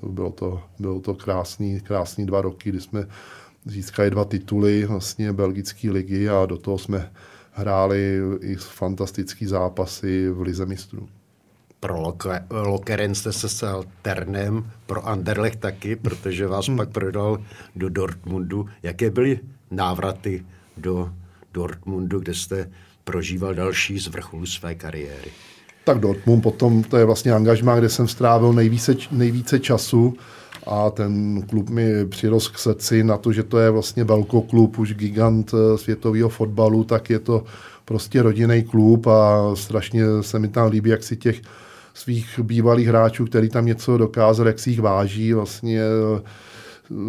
bylo 0.03 0.31
to, 0.31 0.63
bylo 0.79 1.01
to 1.01 1.15
krásný, 1.15 1.81
krásný 1.81 2.27
dva 2.27 2.41
roky, 2.41 2.71
kdy 2.71 2.81
jsme 2.81 3.07
získali 3.65 4.11
dva 4.11 4.25
tituly 4.25 4.87
vlastně 4.87 5.33
belgické 5.33 5.91
ligy 5.91 6.29
a 6.29 6.47
do 6.47 6.57
toho 6.57 6.79
jsme 6.79 7.11
hráli 7.53 8.21
i 8.41 8.57
fantastické 8.57 9.49
zápasy 9.49 10.31
v 10.31 10.41
Lize 10.41 10.67
mistrů. 10.67 11.09
Pro 11.81 12.15
Lokeren 12.51 13.15
jste 13.15 13.33
se 13.33 13.49
stal 13.49 13.85
ternem, 14.03 14.71
pro 14.87 15.09
Anderlecht 15.09 15.61
taky, 15.61 15.97
protože 15.97 16.47
vás 16.47 16.67
hmm. 16.67 16.77
pak 16.77 16.89
prodal 16.89 17.39
do 17.77 17.89
Dortmundu. 17.89 18.69
Jaké 18.83 19.11
byly 19.11 19.41
návraty 19.71 20.45
do 20.77 21.11
Dortmundu, 21.55 22.21
kde 22.21 22.35
jste 22.35 22.71
prožíval 23.05 23.55
další 23.55 23.99
z 23.99 24.07
vrcholu 24.07 24.47
své 24.47 24.75
kariéry? 24.75 25.31
Tak 25.85 25.99
Dortmund 25.99 26.43
potom, 26.43 26.83
to 26.83 26.97
je 26.97 27.05
vlastně 27.05 27.33
angažmá, 27.33 27.79
kde 27.79 27.89
jsem 27.89 28.09
strávil 28.09 28.53
nejvíce, 28.53 28.95
nejvíce 29.11 29.59
času 29.59 30.15
a 30.67 30.91
ten 30.91 31.43
klub 31.43 31.71
mi 31.71 32.07
přirost 32.07 32.49
k 32.49 32.59
srdci 32.59 33.05
na 33.05 33.17
to, 33.17 33.33
že 33.33 33.43
to 33.43 33.59
je 33.59 33.71
vlastně 33.71 34.05
velký 34.05 34.43
klub, 34.51 34.79
už 34.79 34.95
gigant 34.95 35.55
eh, 35.55 35.79
světového 35.79 36.29
fotbalu, 36.29 36.85
tak 36.85 37.11
je 37.11 37.19
to 37.19 37.45
prostě 37.85 38.23
rodinný 38.23 38.63
klub 38.63 39.07
a 39.07 39.51
strašně 39.55 40.03
se 40.21 40.39
mi 40.39 40.49
tam 40.49 40.71
líbí, 40.71 40.91
jak 40.91 41.03
si 41.03 41.17
těch 41.17 41.43
svých 41.97 42.41
bývalých 42.43 42.89
hráčů, 42.89 43.25
který 43.25 43.49
tam 43.49 43.67
něco 43.67 43.99
dokázali, 43.99 44.49
jak 44.49 44.59
si 44.59 44.71
jich 44.71 44.81
váží, 44.81 45.33
vlastně 45.33 45.81
eh, 45.81 46.21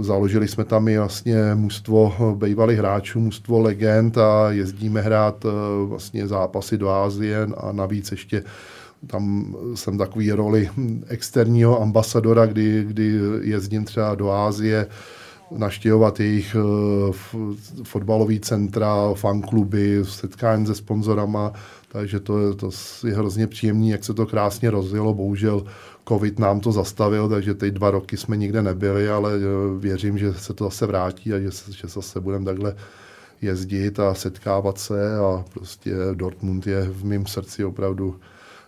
Založili 0.01 0.47
jsme 0.47 0.63
tam 0.65 0.87
i 0.87 0.97
vlastně 0.97 1.35
mužstvo 1.55 2.35
bývalých 2.37 2.79
hráčů, 2.79 3.19
mužstvo 3.19 3.59
legend 3.59 4.17
a 4.17 4.51
jezdíme 4.51 5.01
hrát 5.01 5.45
eh, 5.45 5.49
vlastně 5.85 6.27
zápasy 6.27 6.77
do 6.77 6.89
Ázie 6.89 7.47
a 7.57 7.71
navíc 7.71 8.11
ještě 8.11 8.43
tam 9.07 9.55
jsem 9.75 9.97
takový 9.97 10.31
roli 10.31 10.69
externího 11.07 11.81
ambasadora, 11.81 12.45
kdy, 12.45 12.83
kdy 12.87 13.19
jezdím 13.41 13.85
třeba 13.85 14.15
do 14.15 14.31
Ázie, 14.31 14.87
naštěvovat 15.51 16.19
jejich 16.19 16.55
eh, 16.55 17.13
fotbalové 17.83 18.39
centra, 18.39 19.13
fankluby, 19.13 19.99
setkání 20.03 20.65
se 20.65 20.75
sponzorama, 20.75 21.53
takže 21.97 22.19
to 22.19 22.39
je, 22.39 22.55
to 22.55 22.69
je 23.07 23.13
hrozně 23.13 23.47
příjemný, 23.47 23.89
jak 23.89 24.03
se 24.03 24.13
to 24.13 24.25
krásně 24.25 24.69
rozjelo. 24.69 25.13
Bohužel 25.13 25.65
covid 26.07 26.39
nám 26.39 26.59
to 26.59 26.71
zastavil, 26.71 27.29
takže 27.29 27.53
teď 27.53 27.73
dva 27.73 27.91
roky 27.91 28.17
jsme 28.17 28.37
nikde 28.37 28.61
nebyli, 28.61 29.09
ale 29.09 29.33
eh, 29.35 29.79
věřím, 29.79 30.17
že 30.17 30.33
se 30.33 30.53
to 30.53 30.63
zase 30.63 30.85
vrátí 30.85 31.33
a 31.33 31.39
že, 31.39 31.49
že 31.71 31.87
zase 31.87 32.19
budeme 32.19 32.45
takhle 32.45 32.75
jezdit 33.41 33.99
a 33.99 34.13
setkávat 34.13 34.77
se 34.77 35.17
a 35.17 35.45
prostě 35.53 35.95
Dortmund 36.13 36.67
je 36.67 36.81
v 36.81 37.05
mém 37.05 37.25
srdci 37.25 37.65
opravdu 37.65 38.19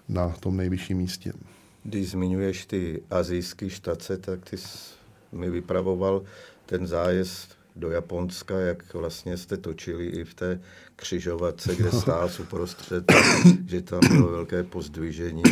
na 0.07 0.29
tom 0.29 0.57
nejvyšším 0.57 0.97
místě. 0.97 1.33
Když 1.83 2.09
zmiňuješ 2.09 2.65
ty 2.65 3.01
azijské 3.09 3.69
štace, 3.69 4.17
tak 4.17 4.49
ty 4.49 4.57
jsi 4.57 4.95
mi 5.31 5.49
vypravoval 5.49 6.23
ten 6.65 6.87
zájezd 6.87 7.57
do 7.75 7.91
Japonska, 7.91 8.59
jak 8.59 8.93
vlastně 8.93 9.37
jste 9.37 9.57
točili 9.57 10.05
i 10.05 10.23
v 10.23 10.33
té 10.33 10.59
křižovatce, 10.99 11.75
kde 11.75 11.91
stál 11.91 12.29
uprostřed, 12.39 13.11
že 13.67 13.81
tam 13.81 13.99
bylo 14.07 14.31
velké 14.31 14.63
pozdvižení, 14.63 15.43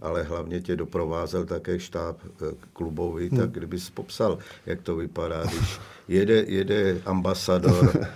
ale 0.00 0.22
hlavně 0.22 0.60
tě 0.60 0.76
doprovázel 0.76 1.44
také 1.44 1.78
štáb 1.78 2.16
eh, 2.24 2.54
klubový, 2.72 3.30
tak 3.30 3.50
kdybys 3.50 3.90
popsal, 3.90 4.38
jak 4.66 4.82
to 4.82 4.96
vypadá, 4.96 5.44
když 5.44 5.78
jede, 6.08 6.44
jede 6.48 6.98
ambasador 7.06 8.06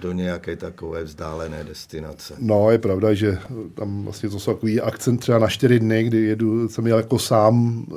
do 0.00 0.12
nějaké 0.12 0.56
takové 0.56 1.04
vzdálené 1.04 1.64
destinace. 1.64 2.34
No, 2.38 2.70
je 2.70 2.78
pravda, 2.78 3.14
že 3.14 3.38
tam 3.74 4.04
vlastně 4.04 4.28
to 4.28 4.40
jsou 4.40 4.52
takový 4.52 4.80
akcent 4.80 5.20
třeba 5.20 5.38
na 5.38 5.48
čtyři 5.48 5.78
dny, 5.78 6.04
kdy 6.04 6.22
jedu, 6.22 6.68
jsem 6.68 6.86
jel 6.86 6.96
jako 6.96 7.18
sám 7.18 7.86
eh, 7.90 7.94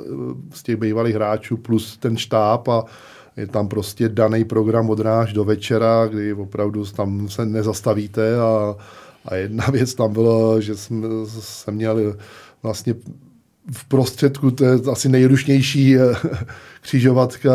z 0.56 0.62
těch 0.62 0.76
bývalých 0.76 1.14
hráčů 1.14 1.56
plus 1.56 1.96
ten 1.96 2.16
štáb 2.16 2.68
a 2.68 2.84
je 3.36 3.46
tam 3.46 3.68
prostě 3.68 4.08
daný 4.08 4.44
program 4.44 4.90
od 4.90 5.00
ráž 5.00 5.32
do 5.32 5.44
večera, 5.44 6.06
kdy 6.06 6.32
opravdu 6.32 6.84
tam 6.84 7.28
se 7.28 7.46
nezastavíte 7.46 8.40
a, 8.40 8.76
a 9.24 9.34
jedna 9.34 9.66
věc 9.72 9.94
tam 9.94 10.12
byla, 10.12 10.60
že 10.60 10.76
jsem, 10.76 11.04
jsem 11.26 11.74
měl 11.74 12.16
vlastně 12.62 12.94
v 13.72 13.84
prostředku, 13.84 14.50
to 14.50 14.64
je 14.64 14.78
asi 14.92 15.08
nejrušnější 15.08 15.96
křižovatka 16.80 17.52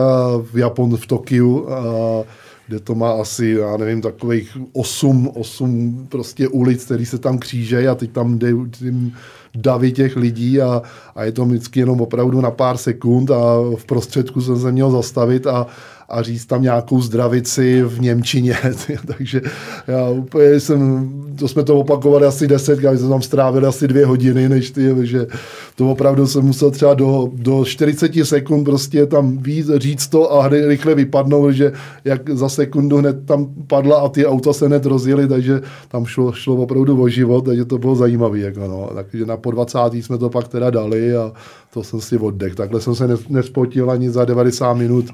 v 0.51 0.57
Japon, 0.57 0.97
v 0.97 1.07
Tokiu, 1.07 1.69
a, 1.69 2.23
kde 2.71 2.79
to 2.79 2.95
má 2.95 3.11
asi, 3.11 3.57
já 3.59 3.77
nevím, 3.77 4.01
takových 4.01 4.57
osm, 4.73 5.27
osm 5.27 6.05
prostě 6.09 6.47
ulic, 6.47 6.85
které 6.85 7.05
se 7.05 7.17
tam 7.17 7.37
křížejí 7.37 7.87
a 7.87 7.95
teď 7.95 8.11
tam 8.11 8.39
jde 8.39 8.51
tím 8.71 9.13
davy 9.55 9.91
těch 9.91 10.15
lidí 10.15 10.61
a, 10.61 10.81
a 11.15 11.23
je 11.23 11.31
to 11.31 11.45
vždycky 11.45 11.79
jenom 11.79 12.01
opravdu 12.01 12.41
na 12.41 12.51
pár 12.51 12.77
sekund 12.77 13.31
a 13.31 13.59
v 13.75 13.85
prostředku 13.85 14.41
jsem 14.41 14.59
se 14.59 14.71
měl 14.71 14.91
zastavit 14.91 15.47
a, 15.47 15.67
a 16.11 16.21
říct 16.21 16.45
tam 16.45 16.61
nějakou 16.61 17.01
zdravici 17.01 17.83
v 17.83 18.01
Němčině. 18.01 18.57
Takže 19.05 19.41
já 19.87 20.09
úplně 20.09 20.59
jsem, 20.59 21.09
to 21.39 21.47
jsme 21.47 21.63
to 21.63 21.79
opakovali 21.79 22.25
asi 22.25 22.47
deset, 22.47 22.79
když 22.79 22.99
jsme 22.99 23.09
tam 23.09 23.21
strávili 23.21 23.67
asi 23.67 23.87
dvě 23.87 24.05
hodiny, 24.05 24.49
než 24.49 24.71
ty, 24.71 24.95
že 25.01 25.27
to 25.75 25.91
opravdu 25.91 26.27
jsem 26.27 26.45
musel 26.45 26.71
třeba 26.71 26.93
do, 26.93 27.29
do 27.33 27.65
40 27.65 28.11
sekund 28.23 28.63
prostě 28.63 29.05
tam 29.05 29.37
víc 29.37 29.69
říct 29.75 30.07
to 30.07 30.33
a 30.33 30.47
rychle 30.47 30.95
vypadnout, 30.95 31.51
že 31.51 31.71
jak 32.05 32.29
za 32.29 32.49
sekundu 32.49 32.97
hned 32.97 33.25
tam 33.25 33.47
padla 33.67 33.99
a 33.99 34.09
ty 34.09 34.25
auta 34.25 34.53
se 34.53 34.67
hned 34.67 34.85
rozjeli, 34.85 35.27
takže 35.27 35.61
tam 35.87 36.05
šlo, 36.05 36.31
šlo 36.31 36.55
opravdu 36.55 37.01
o 37.01 37.09
život, 37.09 37.45
takže 37.45 37.65
to 37.65 37.77
bylo 37.77 37.95
zajímavé. 37.95 38.39
Jako 38.39 38.59
no. 38.59 38.89
Takže 38.95 39.25
na 39.25 39.37
po 39.37 39.51
20. 39.51 39.77
jsme 39.93 40.17
to 40.17 40.29
pak 40.29 40.47
teda 40.47 40.69
dali 40.69 41.15
a 41.15 41.31
to 41.73 41.83
jsem 41.83 42.01
si 42.01 42.17
oddech. 42.17 42.55
Takhle 42.55 42.81
jsem 42.81 42.95
se 42.95 43.17
nespotil 43.29 43.91
ani 43.91 44.09
za 44.09 44.25
90 44.25 44.73
minut 44.73 45.05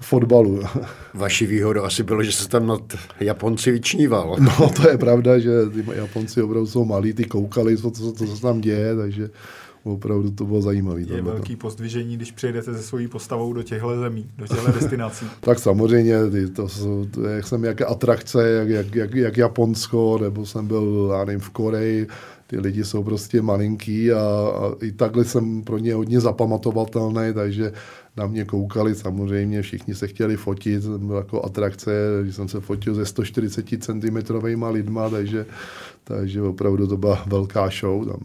fotbalu. 0.00 0.60
Vaší 1.14 1.46
výhodou 1.46 1.82
asi 1.82 2.02
bylo, 2.02 2.22
že 2.22 2.32
se 2.32 2.48
tam 2.48 2.66
nad 2.66 2.80
Japonci 3.20 3.70
vyčníval. 3.70 4.36
No, 4.40 4.70
to 4.76 4.90
je 4.90 4.98
pravda, 4.98 5.38
že 5.38 5.50
ty 5.74 5.84
Japonci 5.94 6.42
opravdu 6.42 6.66
jsou 6.66 6.84
malí, 6.84 7.12
ty 7.12 7.24
koukali, 7.24 7.76
co, 7.76 7.90
co, 7.90 8.12
co 8.12 8.26
se 8.26 8.42
tam 8.42 8.60
děje, 8.60 8.96
takže 8.96 9.30
opravdu 9.84 10.30
to 10.30 10.44
bylo 10.44 10.62
zajímavé. 10.62 11.00
Je 11.00 11.22
velký 11.22 11.56
pozdvižení, 11.56 12.16
když 12.16 12.32
přijedete 12.32 12.74
se 12.74 12.82
svojí 12.82 13.08
postavou 13.08 13.52
do 13.52 13.62
těchto 13.62 14.00
zemí, 14.00 14.26
do 14.38 14.46
těchto 14.46 14.72
destinací. 14.72 15.26
tak 15.40 15.58
samozřejmě, 15.58 16.30
ty, 16.30 16.48
to 16.48 16.68
jsou, 16.68 17.06
to, 17.06 17.22
jak 17.22 17.46
jsem 17.46 17.64
jaké 17.64 17.84
atrakce, 17.84 18.48
jak, 18.48 18.68
jak, 18.68 18.94
jak, 18.94 19.14
jak, 19.14 19.36
Japonsko, 19.36 20.18
nebo 20.22 20.46
jsem 20.46 20.66
byl, 20.66 21.10
já 21.18 21.24
nevím, 21.24 21.40
v 21.40 21.50
Koreji, 21.50 22.06
ty 22.46 22.58
lidi 22.58 22.84
jsou 22.84 23.02
prostě 23.02 23.42
malinký 23.42 24.12
a, 24.12 24.20
a 24.20 24.72
i 24.82 24.92
takhle 24.92 25.24
jsem 25.24 25.62
pro 25.62 25.78
ně 25.78 25.94
hodně 25.94 26.20
zapamatovatelný, 26.20 27.32
takže 27.34 27.72
na 28.16 28.26
mě 28.26 28.44
koukali 28.44 28.94
samozřejmě, 28.94 29.62
všichni 29.62 29.94
se 29.94 30.08
chtěli 30.08 30.36
fotit, 30.36 30.84
byl 30.84 31.16
jako 31.16 31.44
atrakce, 31.44 31.90
když 32.22 32.34
jsem 32.34 32.48
se 32.48 32.60
fotil 32.60 32.94
ze 32.94 33.06
140 33.06 33.66
cm 33.80 34.16
lidma, 34.70 35.10
takže, 35.10 35.46
takže 36.04 36.42
opravdu 36.42 36.86
to 36.86 36.96
byla 36.96 37.24
velká 37.26 37.70
show 37.80 38.06
tam. 38.06 38.20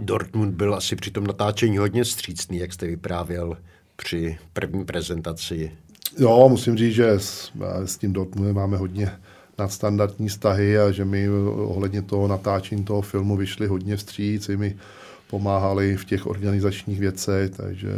Dortmund 0.00 0.54
byl 0.54 0.74
asi 0.74 0.96
při 0.96 1.10
tom 1.10 1.26
natáčení 1.26 1.78
hodně 1.78 2.04
střícný, 2.04 2.58
jak 2.58 2.72
jste 2.72 2.86
vyprávěl 2.86 3.56
při 3.96 4.38
první 4.52 4.84
prezentaci. 4.84 5.72
Jo, 6.18 6.48
musím 6.48 6.76
říct, 6.76 6.94
že 6.94 7.10
s, 7.10 7.52
s 7.84 7.98
tím 7.98 8.12
Dortmundem 8.12 8.54
máme 8.54 8.76
hodně 8.76 9.10
nadstandardní 9.58 10.28
vztahy 10.28 10.78
a 10.78 10.90
že 10.90 11.04
my 11.04 11.30
ohledně 11.54 12.02
toho 12.02 12.28
natáčení 12.28 12.84
toho 12.84 13.02
filmu 13.02 13.36
vyšli 13.36 13.66
hodně 13.66 13.96
vstříc, 13.96 14.48
i 14.48 14.56
mi 14.56 14.76
pomáhali 15.30 15.96
v 15.96 16.04
těch 16.04 16.26
organizačních 16.26 17.00
věcech, 17.00 17.50
takže 17.50 17.90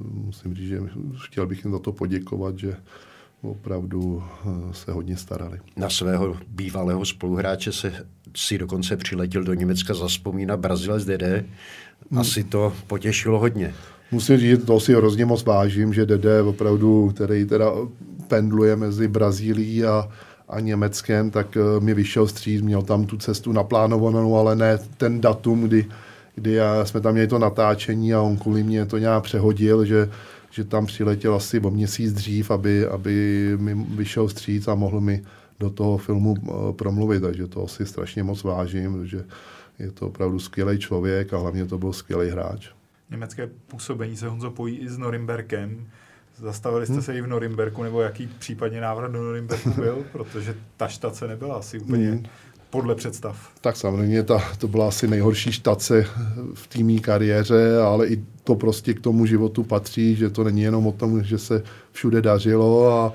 musím 0.00 0.54
říct, 0.54 0.68
že 0.68 0.80
chtěl 1.16 1.46
bych 1.46 1.64
jim 1.64 1.72
za 1.72 1.78
to 1.78 1.92
poděkovat, 1.92 2.58
že 2.58 2.76
opravdu 3.42 4.22
eh, 4.22 4.74
se 4.74 4.92
hodně 4.92 5.16
starali. 5.16 5.60
Na 5.76 5.90
svého 5.90 6.36
bývalého 6.48 7.04
spoluhráče 7.04 7.72
se 7.72 7.92
si 8.36 8.58
dokonce 8.58 8.96
přiletěl 8.96 9.44
do 9.44 9.54
Německa 9.54 9.94
zaspomínat 9.94 10.60
Brazilec 10.60 11.04
Dede. 11.04 11.44
Hmm. 12.10 12.20
Asi 12.20 12.44
to 12.44 12.72
potěšilo 12.86 13.38
hodně. 13.38 13.74
Musím 14.12 14.38
říct, 14.38 14.64
to 14.64 14.80
si 14.80 14.94
hrozně 14.94 15.24
moc 15.24 15.44
vážím, 15.44 15.94
že 15.94 16.06
Dede 16.06 16.42
opravdu, 16.42 17.12
který 17.14 17.44
teda 17.44 17.72
pendluje 18.28 18.76
mezi 18.76 19.08
Brazílií 19.08 19.84
a, 19.84 20.08
a 20.48 20.60
Německem, 20.60 21.30
tak 21.30 21.56
uh, 21.56 21.84
mi 21.84 21.94
vyšel 21.94 22.26
stříc, 22.26 22.60
měl 22.62 22.82
tam 22.82 23.06
tu 23.06 23.16
cestu 23.16 23.52
naplánovanou, 23.52 24.36
ale 24.36 24.56
ne 24.56 24.78
ten 24.96 25.20
datum, 25.20 25.62
kdy, 25.62 25.86
kdy 26.34 26.52
já, 26.52 26.84
jsme 26.84 27.00
tam 27.00 27.12
měli 27.12 27.28
to 27.28 27.38
natáčení 27.38 28.14
a 28.14 28.20
on 28.20 28.36
kvůli 28.36 28.62
mě 28.62 28.86
to 28.86 28.98
nějak 28.98 29.22
přehodil, 29.22 29.84
že, 29.84 30.10
že 30.50 30.64
tam 30.64 30.86
přiletěl 30.86 31.34
asi 31.34 31.60
o 31.60 31.70
měsíc 31.70 32.12
dřív, 32.12 32.50
aby, 32.50 32.86
aby 32.86 33.52
mi 33.60 33.74
vyšel 33.74 34.28
stříc 34.28 34.68
a 34.68 34.74
mohl 34.74 35.00
mi 35.00 35.24
do 35.60 35.70
toho 35.70 35.98
filmu 35.98 36.30
uh, 36.40 36.72
promluvit, 36.72 37.20
takže 37.20 37.46
to 37.46 37.64
asi 37.64 37.86
strašně 37.86 38.22
moc 38.22 38.42
vážím, 38.42 39.06
že 39.06 39.24
je 39.78 39.90
to 39.90 40.06
opravdu 40.06 40.38
skvělý 40.38 40.78
člověk 40.78 41.32
a 41.32 41.38
hlavně 41.38 41.66
to 41.66 41.78
byl 41.78 41.92
skvělý 41.92 42.30
hráč. 42.30 42.68
Německé 43.10 43.50
působení 43.66 44.16
se 44.16 44.28
Honzo 44.28 44.50
pojí 44.50 44.76
i 44.76 44.88
s 44.88 44.98
Norimberkem. 44.98 45.86
Zastavili 46.38 46.86
jste 46.86 46.92
hmm. 46.92 47.02
se 47.02 47.14
i 47.18 47.20
v 47.20 47.26
Norimberku, 47.26 47.82
nebo 47.82 48.00
jaký 48.00 48.26
případně 48.38 48.80
návrat 48.80 49.12
do 49.12 49.22
Norimberku 49.22 49.70
byl? 49.70 49.98
Protože 50.12 50.54
ta 50.76 50.88
štace 50.88 51.28
nebyla 51.28 51.54
asi 51.54 51.78
úplně 51.78 52.10
hmm. 52.10 52.22
podle 52.70 52.94
představ. 52.94 53.50
Tak 53.60 53.76
samozřejmě 53.76 54.22
ta, 54.22 54.42
to 54.58 54.68
byla 54.68 54.88
asi 54.88 55.08
nejhorší 55.08 55.52
štace 55.52 56.06
v 56.54 56.66
týmí 56.66 57.00
kariéře, 57.00 57.78
ale 57.80 58.06
i 58.06 58.24
to 58.44 58.54
prostě 58.54 58.94
k 58.94 59.00
tomu 59.00 59.26
životu 59.26 59.62
patří, 59.62 60.16
že 60.16 60.30
to 60.30 60.44
není 60.44 60.62
jenom 60.62 60.86
o 60.86 60.92
tom, 60.92 61.22
že 61.24 61.38
se 61.38 61.62
všude 61.92 62.22
dařilo 62.22 62.92
a, 62.92 63.12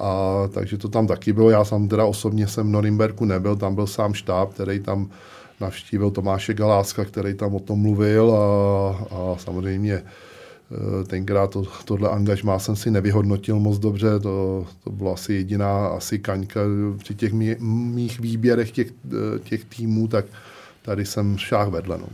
a 0.00 0.34
takže 0.54 0.78
to 0.78 0.88
tam 0.88 1.06
taky 1.06 1.32
bylo. 1.32 1.50
Já 1.50 1.64
jsem 1.64 1.88
teda 1.88 2.04
osobně 2.04 2.46
jsem 2.48 2.66
v 2.66 2.70
Norimberku 2.70 3.24
nebyl, 3.24 3.56
tam 3.56 3.74
byl 3.74 3.86
sám 3.86 4.14
štáb, 4.14 4.54
který 4.54 4.80
tam 4.80 5.10
navštívil 5.60 6.10
Tomáše 6.10 6.54
Galáska, 6.54 7.04
který 7.04 7.34
tam 7.34 7.54
o 7.54 7.60
tom 7.60 7.80
mluvil 7.80 8.32
a, 8.32 8.90
a 9.10 9.36
samozřejmě 9.38 10.02
tenkrát 11.06 11.50
to, 11.50 11.62
tohle 11.84 12.10
angažmá 12.10 12.58
jsem 12.58 12.76
si 12.76 12.90
nevyhodnotil 12.90 13.58
moc 13.58 13.78
dobře, 13.78 14.20
to, 14.20 14.66
to 14.84 14.90
byla 14.90 15.12
asi 15.12 15.32
jediná 15.32 15.86
asi 15.86 16.18
kaňka 16.18 16.60
při 16.98 17.14
těch 17.14 17.32
mý, 17.32 17.56
mých 17.94 18.20
výběrech 18.20 18.70
těch, 18.70 18.88
eh, 19.06 19.38
těch 19.38 19.64
týmů, 19.64 20.08
tak 20.08 20.24
tady 20.82 21.06
jsem 21.06 21.38
šách 21.38 21.68
vedle. 21.68 21.98
No. 21.98 22.06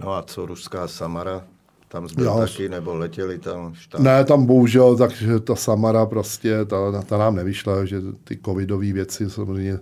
no 0.00 0.12
a 0.12 0.22
co 0.22 0.46
ruská 0.46 0.88
Samara? 0.88 1.44
Tam 1.88 2.08
zbyl 2.08 2.24
Já, 2.24 2.36
taky, 2.36 2.68
nebo 2.68 2.94
letěli 2.94 3.38
tam 3.38 3.74
štát? 3.74 4.00
Ne, 4.00 4.24
tam 4.24 4.46
bohužel, 4.46 4.96
takže 4.96 5.40
ta 5.40 5.56
Samara 5.56 6.06
prostě, 6.06 6.64
ta, 6.64 7.02
ta 7.02 7.18
nám 7.18 7.36
nevyšla, 7.36 7.84
že 7.84 8.00
ty 8.24 8.38
covidové 8.44 8.92
věci 8.92 9.30
samozřejmě 9.30 9.78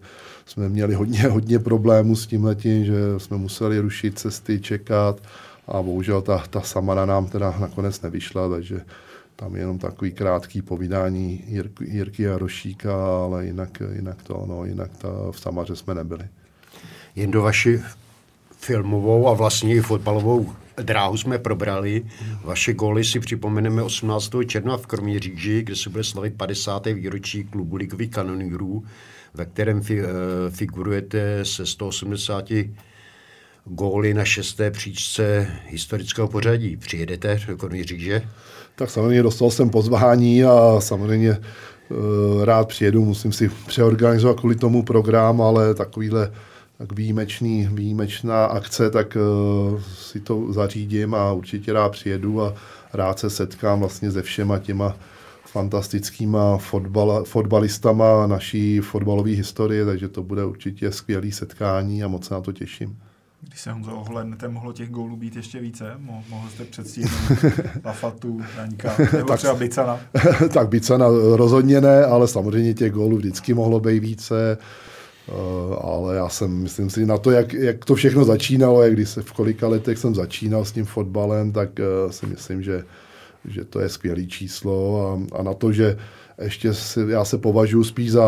jsme 0.46 0.68
měli 0.68 0.94
hodně, 0.94 1.22
hodně 1.22 1.58
problémů 1.58 2.16
s 2.16 2.26
tím 2.26 2.44
letím, 2.44 2.84
že 2.84 2.94
jsme 3.18 3.36
museli 3.36 3.78
rušit 3.78 4.18
cesty, 4.18 4.60
čekat 4.60 5.20
a 5.68 5.82
bohužel 5.82 6.22
ta, 6.22 6.44
ta 6.50 6.60
Samara 6.60 7.06
nám 7.06 7.26
teda 7.26 7.54
nakonec 7.60 8.00
nevyšla, 8.00 8.48
takže 8.48 8.80
tam 9.36 9.54
je 9.54 9.60
jenom 9.60 9.78
takový 9.78 10.12
krátký 10.12 10.62
povídání 10.62 11.44
Jirky, 11.46 11.84
Jirky 11.84 12.28
a 12.28 12.38
Rošíka, 12.38 13.24
ale 13.24 13.46
jinak, 13.46 13.82
jinak 13.92 14.22
to, 14.22 14.44
no, 14.48 14.64
jinak 14.64 14.96
ta, 14.96 15.08
v 15.30 15.40
Samaře 15.40 15.76
jsme 15.76 15.94
nebyli. 15.94 16.24
Jen 17.16 17.30
do 17.30 17.42
vaši 17.42 17.82
filmovou 18.50 19.28
a 19.28 19.32
vlastně 19.32 19.74
i 19.74 19.80
fotbalovou 19.80 20.52
dráhu 20.82 21.16
jsme 21.16 21.38
probrali. 21.38 22.02
Vaše 22.44 22.74
góly 22.74 23.04
si 23.04 23.20
připomeneme 23.20 23.82
18. 23.82 24.30
června 24.46 24.76
v 24.76 24.86
Kroměříži, 24.86 25.62
kde 25.62 25.76
se 25.76 25.90
bude 25.90 26.04
slavit 26.04 26.34
50. 26.36 26.86
výročí 26.86 27.44
klubu 27.44 27.76
ligových 27.76 28.10
kanonýrů, 28.10 28.84
ve 29.34 29.44
kterém 29.44 29.82
fi, 29.82 30.02
uh, 30.02 30.08
figurujete 30.50 31.44
se 31.44 31.66
180 31.66 32.50
góly 33.64 34.14
na 34.14 34.24
šesté 34.24 34.70
příčce 34.70 35.48
historického 35.68 36.28
pořadí. 36.28 36.76
Přijedete 36.76 37.40
do 37.48 37.56
Kroměříže? 37.56 38.22
Tak 38.74 38.90
samozřejmě 38.90 39.22
dostal 39.22 39.50
jsem 39.50 39.70
pozvání 39.70 40.44
a 40.44 40.76
samozřejmě 40.80 41.38
uh, 41.88 42.44
rád 42.44 42.68
přijedu, 42.68 43.04
musím 43.04 43.32
si 43.32 43.50
přeorganizovat 43.66 44.40
kvůli 44.40 44.54
tomu 44.54 44.82
program, 44.82 45.40
ale 45.40 45.74
takovýhle 45.74 46.32
tak 46.78 46.92
výjimečný, 46.92 47.68
výjimečná 47.72 48.44
akce, 48.44 48.90
tak 48.90 49.16
uh, 49.16 49.80
si 49.80 50.20
to 50.20 50.52
zařídím 50.52 51.14
a 51.14 51.32
určitě 51.32 51.72
rád 51.72 51.92
přijedu 51.92 52.42
a 52.42 52.54
rád 52.92 53.18
se 53.18 53.30
setkám 53.30 53.80
vlastně 53.80 54.10
se 54.10 54.22
všema 54.22 54.58
těma 54.58 54.96
fantastickýma 55.46 56.58
fotbal, 56.58 57.24
fotbalistama 57.24 58.26
naší 58.26 58.80
fotbalové 58.80 59.30
historie, 59.30 59.84
takže 59.84 60.08
to 60.08 60.22
bude 60.22 60.44
určitě 60.44 60.92
skvělé 60.92 61.32
setkání 61.32 62.04
a 62.04 62.08
moc 62.08 62.26
se 62.26 62.34
na 62.34 62.40
to 62.40 62.52
těším. 62.52 62.96
Když 63.48 63.60
se 63.60 63.72
Honzo 63.72 63.92
ohlednete, 63.92 64.48
mohlo 64.48 64.72
těch 64.72 64.90
gólů 64.90 65.16
být 65.16 65.36
ještě 65.36 65.60
více? 65.60 65.84
Mo- 66.06 66.22
mohl 66.28 66.48
jste 66.48 66.64
předstihnout 66.64 67.12
Lafatu, 67.84 68.40
Daňka, 68.56 68.94
nebo 69.12 69.28
tak, 69.28 69.38
třeba 69.38 69.54
Bicana? 69.54 70.00
tak 70.52 70.68
Bicana 70.68 71.06
rozhodně 71.36 71.80
ne, 71.80 72.04
ale 72.04 72.28
samozřejmě 72.28 72.74
těch 72.74 72.92
gólů 72.92 73.16
vždycky 73.16 73.54
mohlo 73.54 73.80
být 73.80 74.00
více. 74.00 74.58
Uh, 75.28 75.76
ale 75.80 76.16
já 76.16 76.28
jsem, 76.28 76.62
myslím 76.62 76.90
si, 76.90 77.06
na 77.06 77.18
to, 77.18 77.30
jak, 77.30 77.52
jak 77.52 77.84
to 77.84 77.94
všechno 77.94 78.24
začínalo, 78.24 78.82
jak 78.82 78.92
když 78.92 79.08
se 79.08 79.22
v 79.22 79.32
kolika 79.32 79.68
letech 79.68 79.98
jsem 79.98 80.14
začínal 80.14 80.64
s 80.64 80.72
tím 80.72 80.84
fotbalem, 80.84 81.52
tak 81.52 81.70
uh, 81.78 82.10
si 82.10 82.26
myslím, 82.26 82.62
že, 82.62 82.84
že 83.44 83.64
to 83.64 83.80
je 83.80 83.88
skvělé 83.88 84.24
číslo 84.24 85.06
a, 85.08 85.38
a 85.38 85.42
na 85.42 85.54
to, 85.54 85.72
že 85.72 85.96
ještě 86.42 86.74
si, 86.74 87.00
já 87.08 87.24
se 87.24 87.38
považuji 87.38 87.84
spíš 87.84 88.12
za 88.12 88.26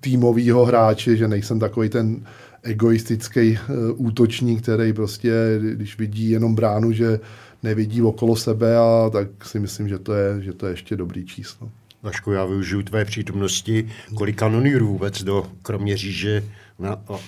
týmovýho 0.00 0.64
hráče, 0.64 1.16
že 1.16 1.28
nejsem 1.28 1.58
takový 1.58 1.88
ten 1.88 2.24
egoistický 2.62 3.52
uh, 3.52 4.06
útočník, 4.06 4.62
který 4.62 4.92
prostě, 4.92 5.60
když 5.74 5.98
vidí 5.98 6.30
jenom 6.30 6.54
bránu, 6.54 6.92
že 6.92 7.20
nevidí 7.62 8.02
okolo 8.02 8.36
sebe, 8.36 8.76
a 8.76 9.10
tak 9.12 9.44
si 9.44 9.58
myslím, 9.58 9.88
že 9.88 9.98
to 9.98 10.14
je, 10.14 10.42
že 10.42 10.52
to 10.52 10.66
je 10.66 10.72
ještě 10.72 10.96
dobrý 10.96 11.26
číslo. 11.26 11.70
Vašku, 12.02 12.32
já 12.32 12.44
využiju 12.44 12.82
tvé 12.82 13.04
přítomnosti. 13.04 13.88
Kolik 14.14 14.36
kanonýrů 14.36 14.88
vůbec 14.88 15.22
do 15.22 15.46
Kroměříže 15.62 16.44
na 16.78 16.92
a, 16.92 17.14
a, 17.14 17.18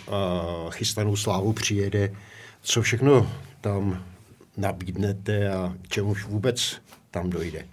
chystanou 0.71 1.17
slávu 1.17 1.53
přijede? 1.53 2.13
Co 2.63 2.83
všechno 2.83 3.31
tam 3.61 4.05
nabídnete 4.57 5.51
a 5.51 5.75
čemuž 5.89 6.25
vůbec 6.25 6.77
tam 7.11 7.31
dojde? 7.31 7.65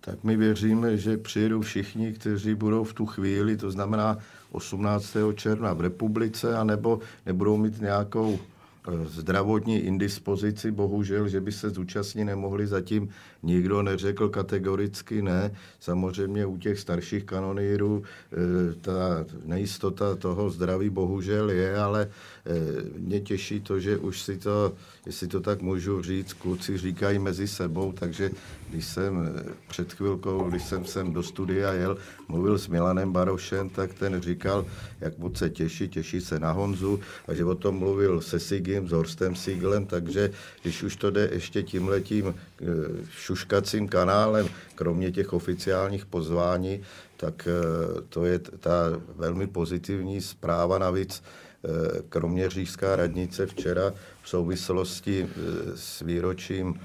Tak 0.00 0.24
my 0.24 0.36
věříme, 0.36 0.96
že 0.96 1.16
přijedou 1.16 1.60
všichni, 1.60 2.12
kteří 2.12 2.54
budou 2.54 2.84
v 2.84 2.94
tu 2.94 3.06
chvíli, 3.06 3.56
to 3.56 3.70
znamená 3.70 4.18
18. 4.52 5.16
června 5.34 5.72
v 5.72 5.80
republice, 5.80 6.56
anebo 6.56 7.00
nebudou 7.26 7.56
mít 7.56 7.80
nějakou 7.80 8.38
zdravotní 9.04 9.78
indispozici, 9.78 10.70
bohužel, 10.70 11.28
že 11.28 11.40
by 11.40 11.52
se 11.52 11.70
zúčastnit 11.70 12.24
nemohli, 12.24 12.66
zatím 12.66 13.08
nikdo 13.46 13.82
neřekl 13.82 14.28
kategoricky 14.28 15.22
ne. 15.22 15.54
Samozřejmě 15.80 16.46
u 16.46 16.58
těch 16.58 16.78
starších 16.78 17.24
kanonýrů 17.24 18.02
e, 18.02 18.74
ta 18.74 19.24
nejistota 19.44 20.16
toho 20.16 20.50
zdraví 20.50 20.90
bohužel 20.90 21.50
je, 21.50 21.78
ale 21.78 22.02
e, 22.02 22.10
mě 22.98 23.20
těší 23.20 23.60
to, 23.60 23.80
že 23.80 23.98
už 23.98 24.22
si 24.22 24.36
to, 24.36 24.72
jestli 25.06 25.26
to 25.28 25.40
tak 25.40 25.62
můžu 25.62 26.02
říct, 26.02 26.32
kluci 26.32 26.78
říkají 26.78 27.18
mezi 27.18 27.48
sebou, 27.48 27.92
takže 27.92 28.30
když 28.70 28.84
jsem 28.84 29.12
e, 29.22 29.52
před 29.68 29.92
chvilkou, 29.92 30.50
když 30.50 30.62
jsem 30.62 30.84
sem 30.84 31.12
do 31.12 31.22
studia 31.22 31.72
jel, 31.72 31.96
mluvil 32.28 32.58
s 32.58 32.68
Milanem 32.68 33.12
Barošem, 33.12 33.70
tak 33.70 33.94
ten 33.94 34.20
říkal, 34.20 34.66
jak 35.00 35.18
moc 35.18 35.38
se 35.38 35.50
těší, 35.50 35.88
těší 35.88 36.20
se 36.20 36.40
na 36.40 36.50
Honzu 36.52 37.00
a 37.28 37.34
že 37.34 37.44
o 37.44 37.54
tom 37.54 37.78
mluvil 37.78 38.20
se 38.20 38.40
Sigim, 38.40 38.88
s 38.88 38.92
Horstem 38.92 39.36
Siglem, 39.36 39.86
takže 39.86 40.30
když 40.62 40.82
už 40.82 40.96
to 40.96 41.10
jde 41.10 41.30
ještě 41.32 41.62
tímhletím 41.62 42.34
šuškacím 43.36 43.88
kanálem, 43.88 44.48
kromě 44.74 45.12
těch 45.12 45.32
oficiálních 45.32 46.06
pozvání, 46.06 46.80
tak 47.16 47.48
eh, 47.48 48.00
to 48.08 48.24
je 48.24 48.38
ta 48.38 48.72
velmi 49.16 49.46
pozitivní 49.46 50.20
zpráva. 50.20 50.78
Navíc 50.78 51.22
eh, 51.22 51.68
Kroměřížská 52.08 52.96
radnice 52.96 53.46
včera 53.46 53.92
v 54.22 54.28
souvislosti 54.28 55.28
eh, 55.28 55.76
s 55.76 56.00
výročím 56.00 56.80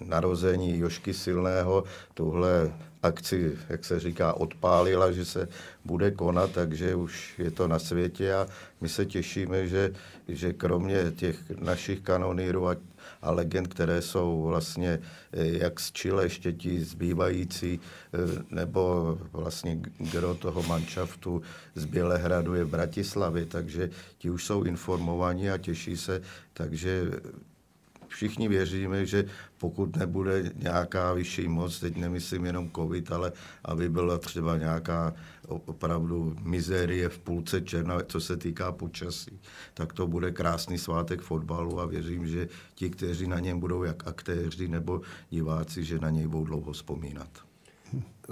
narození 0.00 0.78
Jošky 0.78 1.14
Silného 1.14 1.84
tuhle 2.14 2.72
akci, 3.02 3.56
jak 3.68 3.84
se 3.84 4.00
říká, 4.00 4.32
odpálila, 4.32 5.12
že 5.12 5.24
se 5.24 5.48
bude 5.84 6.10
konat, 6.10 6.50
takže 6.52 6.94
už 6.94 7.38
je 7.38 7.50
to 7.50 7.68
na 7.68 7.78
světě 7.78 8.34
a 8.34 8.46
my 8.80 8.88
se 8.88 9.06
těšíme, 9.06 9.66
že, 9.66 9.92
že 10.28 10.52
kromě 10.52 11.12
těch 11.16 11.36
našich 11.50 12.00
kanonýrů 12.00 12.68
a 12.68 12.76
a 13.26 13.30
legend, 13.30 13.68
které 13.68 14.02
jsou 14.02 14.42
vlastně 14.42 14.98
eh, 15.32 15.46
jak 15.46 15.80
z 15.80 15.92
Chile, 15.92 16.24
ještě 16.24 16.52
ti 16.52 16.80
zbývající, 16.80 17.80
eh, 17.80 18.44
nebo 18.50 19.18
vlastně 19.32 19.80
gro 20.12 20.34
toho 20.34 20.62
manšaftu 20.62 21.42
z 21.74 21.84
Bělehradu 21.84 22.54
je 22.54 22.64
v 22.64 22.70
Bratislavě, 22.70 23.46
takže 23.46 23.90
ti 24.18 24.30
už 24.30 24.44
jsou 24.44 24.62
informovaní 24.62 25.50
a 25.50 25.58
těší 25.58 25.96
se, 25.96 26.22
takže 26.52 27.10
všichni 28.16 28.48
věříme, 28.48 29.06
že 29.06 29.24
pokud 29.58 29.96
nebude 29.96 30.50
nějaká 30.56 31.12
vyšší 31.12 31.48
moc, 31.48 31.80
teď 31.80 31.96
nemyslím 31.96 32.44
jenom 32.44 32.70
covid, 32.70 33.12
ale 33.12 33.32
aby 33.64 33.88
byla 33.88 34.18
třeba 34.18 34.56
nějaká 34.56 35.14
opravdu 35.48 36.36
mizérie 36.42 37.08
v 37.08 37.18
půlce 37.18 37.60
černa, 37.60 37.98
co 38.06 38.20
se 38.20 38.36
týká 38.36 38.72
počasí, 38.72 39.40
tak 39.74 39.92
to 39.92 40.06
bude 40.06 40.30
krásný 40.30 40.78
svátek 40.78 41.20
fotbalu 41.20 41.80
a 41.80 41.86
věřím, 41.86 42.26
že 42.26 42.48
ti, 42.74 42.90
kteří 42.90 43.26
na 43.26 43.40
něm 43.40 43.60
budou 43.60 43.82
jak 43.82 44.08
aktéři 44.08 44.68
nebo 44.68 45.00
diváci, 45.30 45.84
že 45.84 45.98
na 45.98 46.10
něj 46.10 46.26
budou 46.26 46.44
dlouho 46.44 46.72
vzpomínat. 46.72 47.28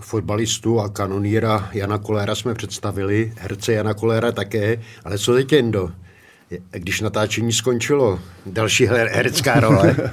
Fotbalistu 0.00 0.80
a 0.80 0.88
kanoníra 0.88 1.70
Jana 1.72 1.98
Koléra 1.98 2.34
jsme 2.34 2.54
představili, 2.54 3.32
herce 3.36 3.72
Jana 3.72 3.94
Koléra 3.94 4.32
také, 4.32 4.82
ale 5.04 5.18
co 5.18 5.34
teď 5.34 5.52
Jendo? 5.52 5.92
Když 6.70 7.00
natáčení 7.00 7.52
skončilo, 7.52 8.18
další 8.46 8.86
herecká 8.86 9.60
role. 9.60 9.96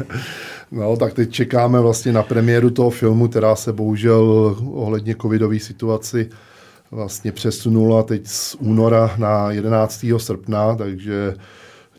No, 0.73 0.97
tak 0.97 1.13
teď 1.13 1.32
čekáme 1.32 1.80
vlastně 1.80 2.12
na 2.12 2.23
premiéru 2.23 2.69
toho 2.69 2.89
filmu, 2.89 3.27
která 3.27 3.56
se 3.56 3.73
bohužel 3.73 4.56
ohledně 4.71 5.15
covidové 5.15 5.60
situaci 5.60 6.30
vlastně 6.91 7.32
přesunula 7.32 8.04
teď 8.04 8.27
z 8.27 8.56
února 8.56 9.15
na 9.17 9.51
11. 9.51 10.06
srpna, 10.17 10.75
takže, 10.75 11.36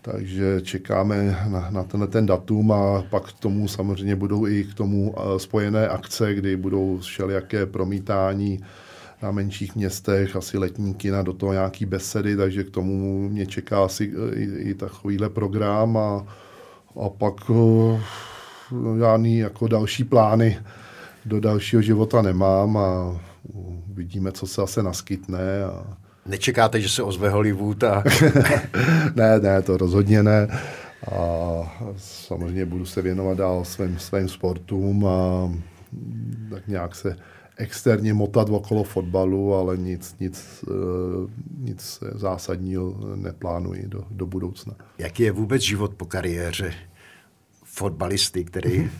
takže 0.02 0.60
čekáme 0.62 1.38
na, 1.48 1.70
na 1.70 1.82
tenhle 1.84 2.08
ten 2.08 2.26
datum 2.26 2.72
a 2.72 3.04
pak 3.10 3.32
k 3.32 3.40
tomu 3.40 3.68
samozřejmě 3.68 4.16
budou 4.16 4.46
i 4.46 4.64
k 4.64 4.74
tomu 4.74 5.14
eh, 5.16 5.38
spojené 5.38 5.88
akce, 5.88 6.34
kdy 6.34 6.56
budou 6.56 6.98
všelijaké 6.98 7.66
promítání 7.66 8.60
na 9.22 9.30
menších 9.30 9.76
městech, 9.76 10.36
asi 10.36 10.58
letní 10.58 10.94
kina, 10.94 11.22
do 11.22 11.32
toho 11.32 11.52
nějaký 11.52 11.86
besedy, 11.86 12.36
takže 12.36 12.64
k 12.64 12.70
tomu 12.70 13.28
mě 13.28 13.46
čeká 13.46 13.84
asi 13.84 14.12
eh, 14.14 14.34
i, 14.34 14.44
i 14.70 14.74
takovýhle 14.74 15.28
program 15.28 15.96
a, 15.96 16.26
a 17.04 17.08
pak 17.08 17.50
uh, 17.50 18.00
žádný 18.98 19.38
jako 19.38 19.68
další 19.68 20.04
plány 20.04 20.58
do 21.24 21.40
dalšího 21.40 21.82
života 21.82 22.22
nemám 22.22 22.76
a 22.76 23.20
vidíme, 23.92 24.32
co 24.32 24.46
se 24.46 24.60
zase 24.60 24.82
naskytne. 24.82 25.64
A... 25.64 25.96
Nečekáte, 26.26 26.80
že 26.80 26.88
se 26.88 27.02
ozve 27.02 27.30
Hollywood? 27.30 27.84
A... 27.84 28.04
ne, 29.14 29.40
ne, 29.40 29.62
to 29.62 29.76
rozhodně 29.76 30.22
ne. 30.22 30.48
A 31.12 31.16
samozřejmě 31.96 32.66
budu 32.66 32.86
se 32.86 33.02
věnovat 33.02 33.38
dál 33.38 33.64
svým, 33.64 33.98
svým 33.98 34.28
sportům 34.28 35.06
a 35.06 35.50
tak 36.50 36.68
nějak 36.68 36.94
se 36.94 37.16
externě 37.56 38.14
motat 38.14 38.48
okolo 38.50 38.84
fotbalu, 38.84 39.54
ale 39.54 39.76
nic, 39.76 40.16
nic, 40.20 40.64
eh, 40.68 41.30
nic 41.58 41.98
zásadního 42.14 42.96
neplánuji 43.14 43.84
do, 43.86 44.04
do 44.10 44.26
budoucna. 44.26 44.74
Jaký 44.98 45.22
je 45.22 45.32
vůbec 45.32 45.62
život 45.62 45.94
po 45.94 46.04
kariéře 46.06 46.74
fotbalisty, 47.64 48.44
který 48.44 48.90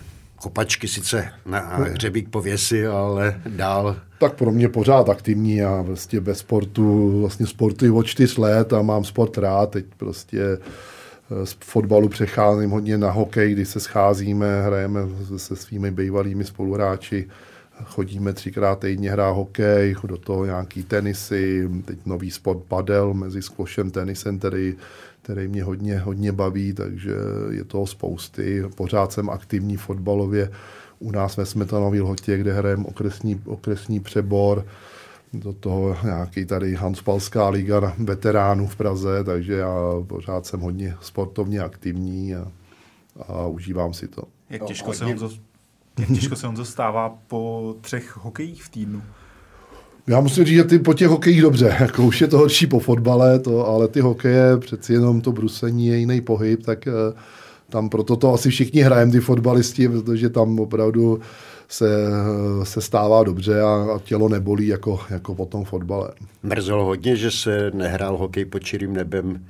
kopačky 0.42 0.88
sice 0.88 1.32
na 1.46 1.60
hřebík 1.76 2.28
pověsi, 2.28 2.86
ale 2.86 3.42
dál. 3.48 3.96
Tak 4.18 4.34
pro 4.34 4.52
mě 4.52 4.68
pořád 4.68 5.08
aktivní. 5.08 5.56
Já 5.56 5.82
vlastně 5.82 6.20
bez 6.20 6.38
sportu, 6.38 7.20
vlastně 7.20 7.46
sportuji 7.46 7.90
od 7.90 8.06
čtyř 8.06 8.36
let 8.36 8.72
a 8.72 8.82
mám 8.82 9.04
sport 9.04 9.38
rád. 9.38 9.70
Teď 9.70 9.84
prostě 9.96 10.40
eh, 10.42 11.46
z 11.46 11.56
fotbalu 11.60 12.08
přecházím 12.08 12.70
hodně 12.70 12.98
na 12.98 13.10
hokej, 13.10 13.52
kdy 13.52 13.64
se 13.64 13.80
scházíme, 13.80 14.62
hrajeme 14.62 15.00
se 15.36 15.56
svými 15.56 15.90
bývalými 15.90 16.44
spoluhráči 16.44 17.28
chodíme 17.84 18.32
třikrát 18.32 18.78
týdně 18.78 19.10
hrát 19.10 19.30
hokej, 19.30 19.96
do 20.04 20.16
toho 20.16 20.44
nějaký 20.44 20.82
tenisy, 20.82 21.70
teď 21.84 21.98
nový 22.06 22.30
sport 22.30 22.58
padel 22.68 23.14
mezi 23.14 23.42
squashem, 23.42 23.90
tenisem, 23.90 24.38
který, 24.38 24.74
který 25.22 25.48
mě 25.48 25.64
hodně, 25.64 25.98
hodně 25.98 26.32
baví, 26.32 26.72
takže 26.72 27.14
je 27.50 27.64
toho 27.64 27.86
spousty. 27.86 28.64
Pořád 28.74 29.12
jsem 29.12 29.30
aktivní 29.30 29.76
fotbalově. 29.76 30.50
U 30.98 31.10
nás 31.10 31.36
ve 31.36 31.46
Smetanový 31.46 32.00
lhotě, 32.00 32.38
kde 32.38 32.52
hrajeme 32.52 32.84
okresní, 32.84 33.42
okresní 33.44 34.00
přebor, 34.00 34.66
do 35.32 35.52
toho 35.52 35.96
nějaký 36.04 36.44
tady 36.44 36.74
Hanspalská 36.74 37.48
liga 37.48 37.94
veteránů 37.98 38.66
v 38.66 38.76
Praze, 38.76 39.24
takže 39.24 39.54
já 39.54 39.76
pořád 40.06 40.46
jsem 40.46 40.60
hodně 40.60 40.96
sportovně 41.00 41.60
aktivní 41.60 42.34
a, 42.34 42.52
a 43.28 43.46
užívám 43.46 43.94
si 43.94 44.08
to. 44.08 44.22
Jak 44.50 44.64
těžko 44.64 44.92
se 44.92 45.04
Honzo 45.04 45.30
jak 45.98 46.08
těžko 46.08 46.36
se 46.36 46.48
on 46.48 46.56
zastává 46.56 47.18
po 47.26 47.74
třech 47.80 48.16
hokejích 48.16 48.62
v 48.62 48.68
týdnu? 48.68 49.02
Já 50.06 50.20
musím 50.20 50.44
říct, 50.44 50.56
že 50.56 50.64
ty 50.64 50.78
po 50.78 50.94
těch 50.94 51.08
hokejích 51.08 51.42
dobře, 51.42 51.76
jako 51.80 52.02
už 52.02 52.20
je 52.20 52.28
to 52.28 52.38
horší 52.38 52.66
po 52.66 52.78
fotbale, 52.78 53.38
to, 53.38 53.66
ale 53.66 53.88
ty 53.88 54.00
hokeje, 54.00 54.56
přeci 54.58 54.92
jenom 54.92 55.20
to 55.20 55.32
brusení 55.32 55.86
je 55.86 55.96
jiný 55.96 56.20
pohyb, 56.20 56.62
tak 56.62 56.86
eh, 56.86 56.92
tam 57.68 57.88
proto 57.88 58.16
to 58.16 58.34
asi 58.34 58.50
všichni 58.50 58.80
hrajeme, 58.80 59.12
ty 59.12 59.20
fotbalisti, 59.20 59.88
protože 59.88 60.30
tam 60.30 60.60
opravdu 60.60 61.20
se, 61.68 62.06
eh, 62.06 62.64
se 62.64 62.80
stává 62.80 63.24
dobře 63.24 63.60
a, 63.60 63.86
a 63.94 63.98
tělo 63.98 64.28
nebolí 64.28 64.66
jako, 64.66 65.00
jako 65.10 65.34
po 65.34 65.46
tom 65.46 65.64
fotbale. 65.64 66.10
Mrzelo 66.42 66.84
hodně, 66.84 67.16
že 67.16 67.30
se 67.30 67.70
nehrál 67.74 68.16
hokej 68.16 68.44
pod 68.44 68.58
čirým 68.58 68.92
nebem 68.92 69.46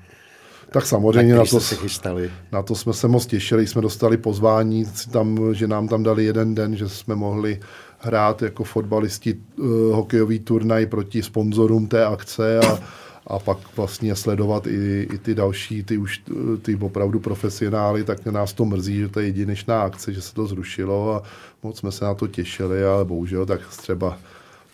tak 0.73 0.87
samozřejmě 0.87 1.35
na, 1.35 1.45
to, 1.45 1.61
se 1.61 1.75
chystali. 1.75 2.31
na 2.53 2.63
to 2.63 2.75
jsme 2.75 2.93
se 2.93 3.09
moc 3.09 3.27
těšili, 3.27 3.67
jsme 3.67 3.83
dostali 3.83 4.17
pozvání, 4.17 4.87
tam, 5.11 5.55
že 5.55 5.67
nám 5.67 5.89
tam 5.89 6.03
dali 6.03 6.25
jeden 6.25 6.55
den, 6.55 6.77
že 6.77 6.89
jsme 6.89 7.15
mohli 7.15 7.61
hrát 7.99 8.43
jako 8.43 8.65
fotbalisti 8.65 9.35
uh, 9.35 9.67
hokejový 9.95 10.39
turnaj 10.39 10.87
proti 10.87 11.23
sponzorům 11.23 11.87
té 11.87 12.07
akce 12.07 12.61
a, 12.61 12.79
a 13.27 13.39
pak 13.39 13.59
vlastně 13.77 14.17
sledovat 14.17 14.67
i, 14.67 15.09
i 15.13 15.19
ty 15.19 15.35
další, 15.35 15.83
ty 15.83 15.99
už 15.99 16.23
ty 16.63 16.77
opravdu 16.77 17.21
profesionály, 17.21 18.05
tak 18.05 18.27
nás 18.27 18.53
to 18.53 18.65
mrzí, 18.65 18.99
že 18.99 19.09
to 19.09 19.21
je 19.21 19.27
jedinečná 19.27 19.83
akce, 19.83 20.13
že 20.13 20.23
se 20.23 20.35
to 20.35 20.47
zrušilo 20.47 21.15
a 21.15 21.23
moc 21.63 21.79
jsme 21.79 21.93
se 21.93 22.05
na 22.05 22.15
to 22.15 22.29
těšili, 22.29 22.85
ale 22.85 23.05
bohužel 23.05 23.47
tak 23.47 23.61
třeba 23.69 24.19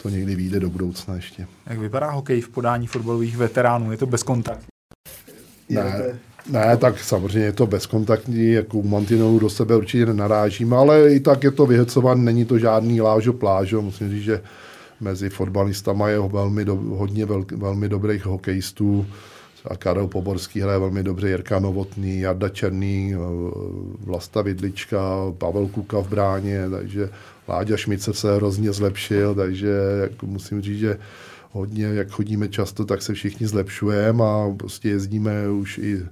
to 0.02 0.08
někdy 0.08 0.34
vyjde 0.34 0.60
do 0.60 0.70
budoucna 0.70 1.14
ještě. 1.14 1.46
Jak 1.66 1.78
vypadá 1.78 2.10
hokej 2.10 2.40
v 2.40 2.48
podání 2.48 2.86
fotbalových 2.86 3.36
veteránů? 3.36 3.92
Je 3.92 3.98
to 3.98 4.06
bezkontaktní? 4.06 4.77
Ne, 5.68 6.18
ne, 6.50 6.76
tak 6.76 6.98
samozřejmě 6.98 7.40
je 7.40 7.52
to 7.52 7.66
bezkontaktní, 7.66 8.52
jako 8.52 8.78
u 8.78 8.88
mantinelu 8.88 9.38
do 9.38 9.50
sebe 9.50 9.76
určitě 9.76 10.06
nenarážíme, 10.06 10.76
ale 10.76 11.14
i 11.14 11.20
tak 11.20 11.44
je 11.44 11.50
to 11.50 11.66
vyhecované, 11.66 12.22
není 12.22 12.44
to 12.44 12.58
žádný 12.58 13.00
lážo 13.00 13.32
plážo, 13.32 13.82
musím 13.82 14.10
říct, 14.10 14.22
že 14.22 14.42
mezi 15.00 15.30
fotbalistama 15.30 16.08
je 16.08 16.18
velmi 16.18 16.64
do, 16.64 16.74
hodně 16.74 17.26
vel, 17.26 17.44
velmi 17.56 17.88
dobrých 17.88 18.26
hokejistů, 18.26 19.06
a 19.64 19.76
Karel 19.76 20.06
Poborský 20.06 20.60
hraje 20.60 20.78
velmi 20.78 21.02
dobře, 21.02 21.28
Jirka 21.28 21.58
Novotný, 21.58 22.20
Jarda 22.20 22.48
Černý, 22.48 23.14
Vlasta 24.00 24.42
Vidlička, 24.42 24.98
Pavel 25.38 25.66
Kuka 25.66 25.98
v 25.98 26.08
bráně, 26.08 26.70
takže 26.70 27.10
Láďa 27.48 27.76
Šmice 27.76 28.12
se 28.12 28.36
hrozně 28.36 28.72
zlepšil, 28.72 29.34
takže 29.34 29.68
jak 30.00 30.22
musím 30.22 30.62
říct, 30.62 30.78
že 30.78 30.98
hodně, 31.50 31.84
jak 31.84 32.10
chodíme 32.10 32.48
často, 32.48 32.84
tak 32.84 33.02
se 33.02 33.14
všichni 33.14 33.46
zlepšujeme 33.46 34.24
a 34.24 34.54
prostě 34.56 34.88
jezdíme 34.88 35.50
už 35.50 35.78
i 35.78 36.02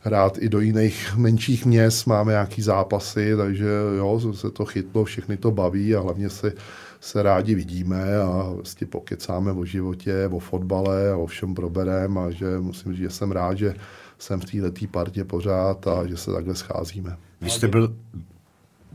hrát 0.00 0.38
i 0.38 0.48
do 0.48 0.60
jiných 0.60 1.14
menších 1.16 1.66
měst, 1.66 2.06
máme 2.06 2.32
nějaký 2.32 2.62
zápasy, 2.62 3.36
takže 3.36 3.68
jo, 3.96 4.20
se 4.34 4.50
to 4.50 4.64
chytlo, 4.64 5.04
všechny 5.04 5.36
to 5.36 5.50
baví 5.50 5.94
a 5.94 6.00
hlavně 6.00 6.30
se, 6.30 6.52
se 7.00 7.22
rádi 7.22 7.54
vidíme 7.54 8.16
a 8.18 8.50
vlastně 8.54 8.86
pokecáme 8.86 9.52
o 9.52 9.64
životě, 9.64 10.28
o 10.32 10.38
fotbale 10.38 11.10
a 11.10 11.16
o 11.16 11.26
všem 11.26 11.54
probereme 11.54 12.20
a 12.20 12.30
že 12.30 12.58
musím 12.58 12.92
říct, 12.92 13.00
že 13.00 13.10
jsem 13.10 13.32
rád, 13.32 13.58
že 13.58 13.74
jsem 14.18 14.40
v 14.40 14.44
této 14.44 14.86
partě 14.90 15.24
pořád 15.24 15.86
a 15.86 16.06
že 16.06 16.16
se 16.16 16.32
takhle 16.32 16.54
scházíme. 16.54 17.16
Vy 17.40 17.50
jste 17.50 17.68
byl 17.68 17.96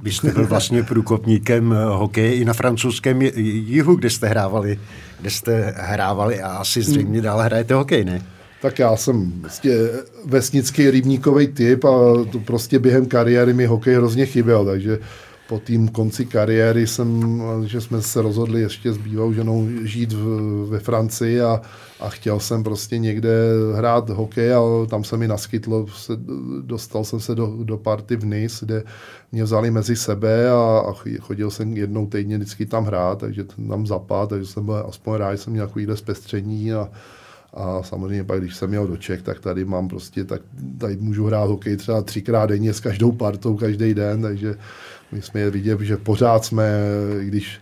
vy 0.06 0.12
jste 0.12 0.32
byl 0.32 0.48
vlastně 0.48 0.84
průkopníkem 0.84 1.76
hokeje 1.88 2.36
i 2.36 2.46
na 2.46 2.54
francouzském 2.54 3.22
jihu, 3.22 3.96
kde 3.96 4.10
jste 4.10 4.28
hrávali, 4.28 4.80
kde 5.22 5.30
jste 5.30 5.74
hrávali 5.78 6.42
a 6.42 6.48
asi 6.48 6.82
zřejmě 6.82 7.22
dál 7.22 7.40
hrajete 7.40 7.74
hokej, 7.74 8.06
ne? 8.06 8.22
Tak 8.62 8.80
já 8.80 8.96
jsem 8.96 9.32
prostě 9.32 9.90
vesnický 10.26 10.92
rybníkový 10.92 11.48
typ 11.48 11.86
a 11.86 11.90
to 12.32 12.40
prostě 12.40 12.80
během 12.80 13.06
kariéry 13.06 13.54
mi 13.54 13.66
hokej 13.66 13.96
hrozně 13.96 14.26
chyběl, 14.26 14.66
takže 14.66 15.00
po 15.48 15.60
tým 15.60 15.88
konci 15.88 16.26
kariéry 16.26 16.88
jsem, 16.88 17.42
že 17.66 17.82
jsme 17.82 18.02
se 18.02 18.22
rozhodli 18.22 18.62
ještě 18.62 18.94
s 18.94 18.98
bývalou 18.98 19.34
ženou 19.34 19.68
žít 19.82 20.14
v, 20.14 20.66
ve 20.70 20.80
Francii 20.80 21.42
a, 21.42 21.62
a 22.00 22.10
chtěl 22.10 22.40
jsem 22.40 22.64
prostě 22.64 22.98
někde 22.98 23.30
hrát 23.76 24.10
hokej 24.10 24.54
a 24.54 24.62
tam 24.90 25.04
se 25.04 25.18
mi 25.18 25.28
naskytlo, 25.28 25.88
se, 25.88 26.14
dostal 26.62 27.04
jsem 27.04 27.20
se 27.20 27.36
do, 27.36 27.58
do 27.64 27.78
party 27.78 28.16
v 28.16 28.26
Nice, 28.26 28.66
kde 28.66 28.84
mě 29.32 29.44
vzali 29.44 29.72
mezi 29.72 29.96
sebe 29.96 30.50
a, 30.50 30.84
a 30.90 30.94
chodil 31.20 31.52
jsem 31.52 31.78
jednou 31.78 32.08
týdně 32.08 32.38
vždycky 32.38 32.66
tam 32.66 32.86
hrát, 32.86 33.20
takže 33.20 33.44
tam 33.70 33.88
zapad, 33.88 34.30
takže 34.30 34.46
jsem 34.46 34.66
byl 34.66 34.86
aspoň 34.90 35.14
rád, 35.14 35.32
že 35.32 35.38
jsem 35.38 35.54
měl 35.54 35.68
takovýhle 35.68 35.98
zpestření 35.98 36.74
a, 36.74 36.90
a 37.54 37.84
samozřejmě 37.84 38.24
pak, 38.24 38.40
když 38.40 38.56
jsem 38.56 38.70
měl 38.70 38.88
do 38.88 38.98
Čech, 38.98 39.22
tak 39.22 39.40
tady 39.40 39.66
mám 39.66 39.88
prostě, 39.88 40.24
tak 40.24 40.42
tady 40.78 40.98
můžu 40.98 41.26
hrát 41.26 41.50
hokej 41.50 41.78
třeba 41.78 42.02
třikrát 42.02 42.46
denně 42.46 42.74
s 42.74 42.80
každou 42.80 43.12
partou, 43.12 43.56
každý 43.58 43.94
den, 43.94 44.22
takže 44.22 44.56
my 45.12 45.22
jsme 45.22 45.40
je 45.40 45.52
vidět, 45.52 45.80
že 45.82 45.98
pořád 45.98 46.46
jsme, 46.46 46.70
když 47.24 47.60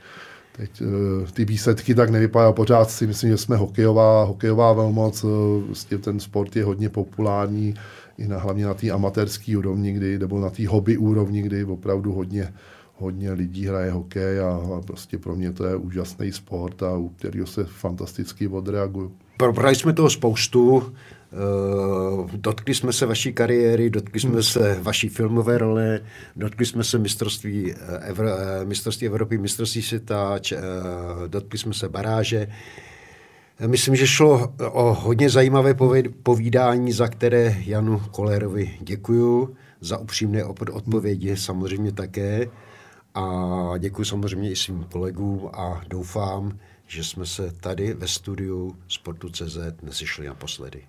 teď 0.58 0.82
eh, 0.82 1.32
ty 1.32 1.45
výsledky 1.45 1.95
tak 1.95 2.10
nevypadají, 2.10 2.53
pořád 2.53 2.91
si 2.91 3.08
myslím, 3.08 3.29
že 3.29 3.38
jsme 3.38 3.56
hokejová, 3.56 4.23
hokejová 4.23 4.73
velmoc, 4.73 5.25
vlastně 5.67 5.97
ten 5.97 6.19
sport 6.19 6.56
je 6.56 6.63
hodně 6.63 6.89
populární, 6.89 7.73
i 8.17 8.27
na, 8.27 8.39
hlavně 8.39 8.65
na 8.65 8.73
té 8.73 8.91
amatérské 8.91 9.58
úrovni, 9.58 9.91
kdy, 9.91 10.19
nebo 10.19 10.39
na 10.39 10.49
té 10.49 10.67
hobby 10.67 10.97
úrovni, 10.97 11.41
kdy 11.41 11.63
opravdu 11.63 12.13
hodně, 12.13 12.53
hodně 12.95 13.32
lidí 13.32 13.65
hraje 13.67 13.91
hokej 13.91 14.39
a, 14.39 14.49
a 14.77 14.82
prostě 14.82 15.17
pro 15.17 15.36
mě 15.36 15.53
to 15.53 15.65
je 15.65 15.75
úžasný 15.75 16.32
sport 16.32 16.84
a 16.84 16.97
u 16.97 17.10
kterého 17.10 17.47
se 17.47 17.63
fantasticky 17.63 18.47
odreaguju. 18.47 19.12
Probrali 19.38 19.75
jsme 19.75 19.93
toho 19.93 20.10
spoustu, 20.10 20.93
Uh, 21.34 22.32
dotkli 22.32 22.75
jsme 22.75 22.93
se 22.93 23.06
vaší 23.06 23.34
kariéry, 23.34 23.89
dotkli 23.89 24.19
jsme 24.19 24.32
hmm. 24.32 24.43
se 24.43 24.79
vaší 24.82 25.10
filmové 25.10 25.58
role, 25.58 25.99
dotkli 26.36 26.65
jsme 26.65 26.84
se 26.84 26.97
mistrovství, 26.97 27.73
eh, 27.73 27.97
Evro, 27.99 28.29
eh, 28.29 28.65
mistrovství 28.65 29.08
Evropy, 29.08 29.38
mistrovství 29.38 29.82
světa, 29.82 30.39
dotkli 31.27 31.60
jsme 31.60 31.73
se 31.73 31.89
baráže. 31.89 32.47
Myslím, 33.67 33.95
že 33.95 34.08
šlo 34.08 34.53
o 34.71 34.93
hodně 34.93 35.29
zajímavé 35.29 35.75
povídání, 36.23 36.91
za 36.91 37.08
které 37.08 37.56
Janu 37.65 38.01
Kolérovi 38.12 38.71
děkuju, 38.82 39.56
za 39.82 39.97
upřímné 39.97 40.43
odpovědi 40.71 41.38
samozřejmě 41.38 41.91
také 41.91 42.47
a 43.13 43.78
děkuji 43.78 44.04
samozřejmě 44.04 44.52
i 44.52 44.56
svým 44.56 44.84
kolegům 44.84 45.49
a 45.54 45.82
doufám, 45.88 46.60
že 46.88 47.04
jsme 47.04 47.26
se 47.26 47.52
tady 47.52 47.93
ve 47.93 48.08
studiu 48.08 48.76
Sportu.cz 48.88 49.58
nesešli 49.82 50.28
naposledy. 50.28 50.84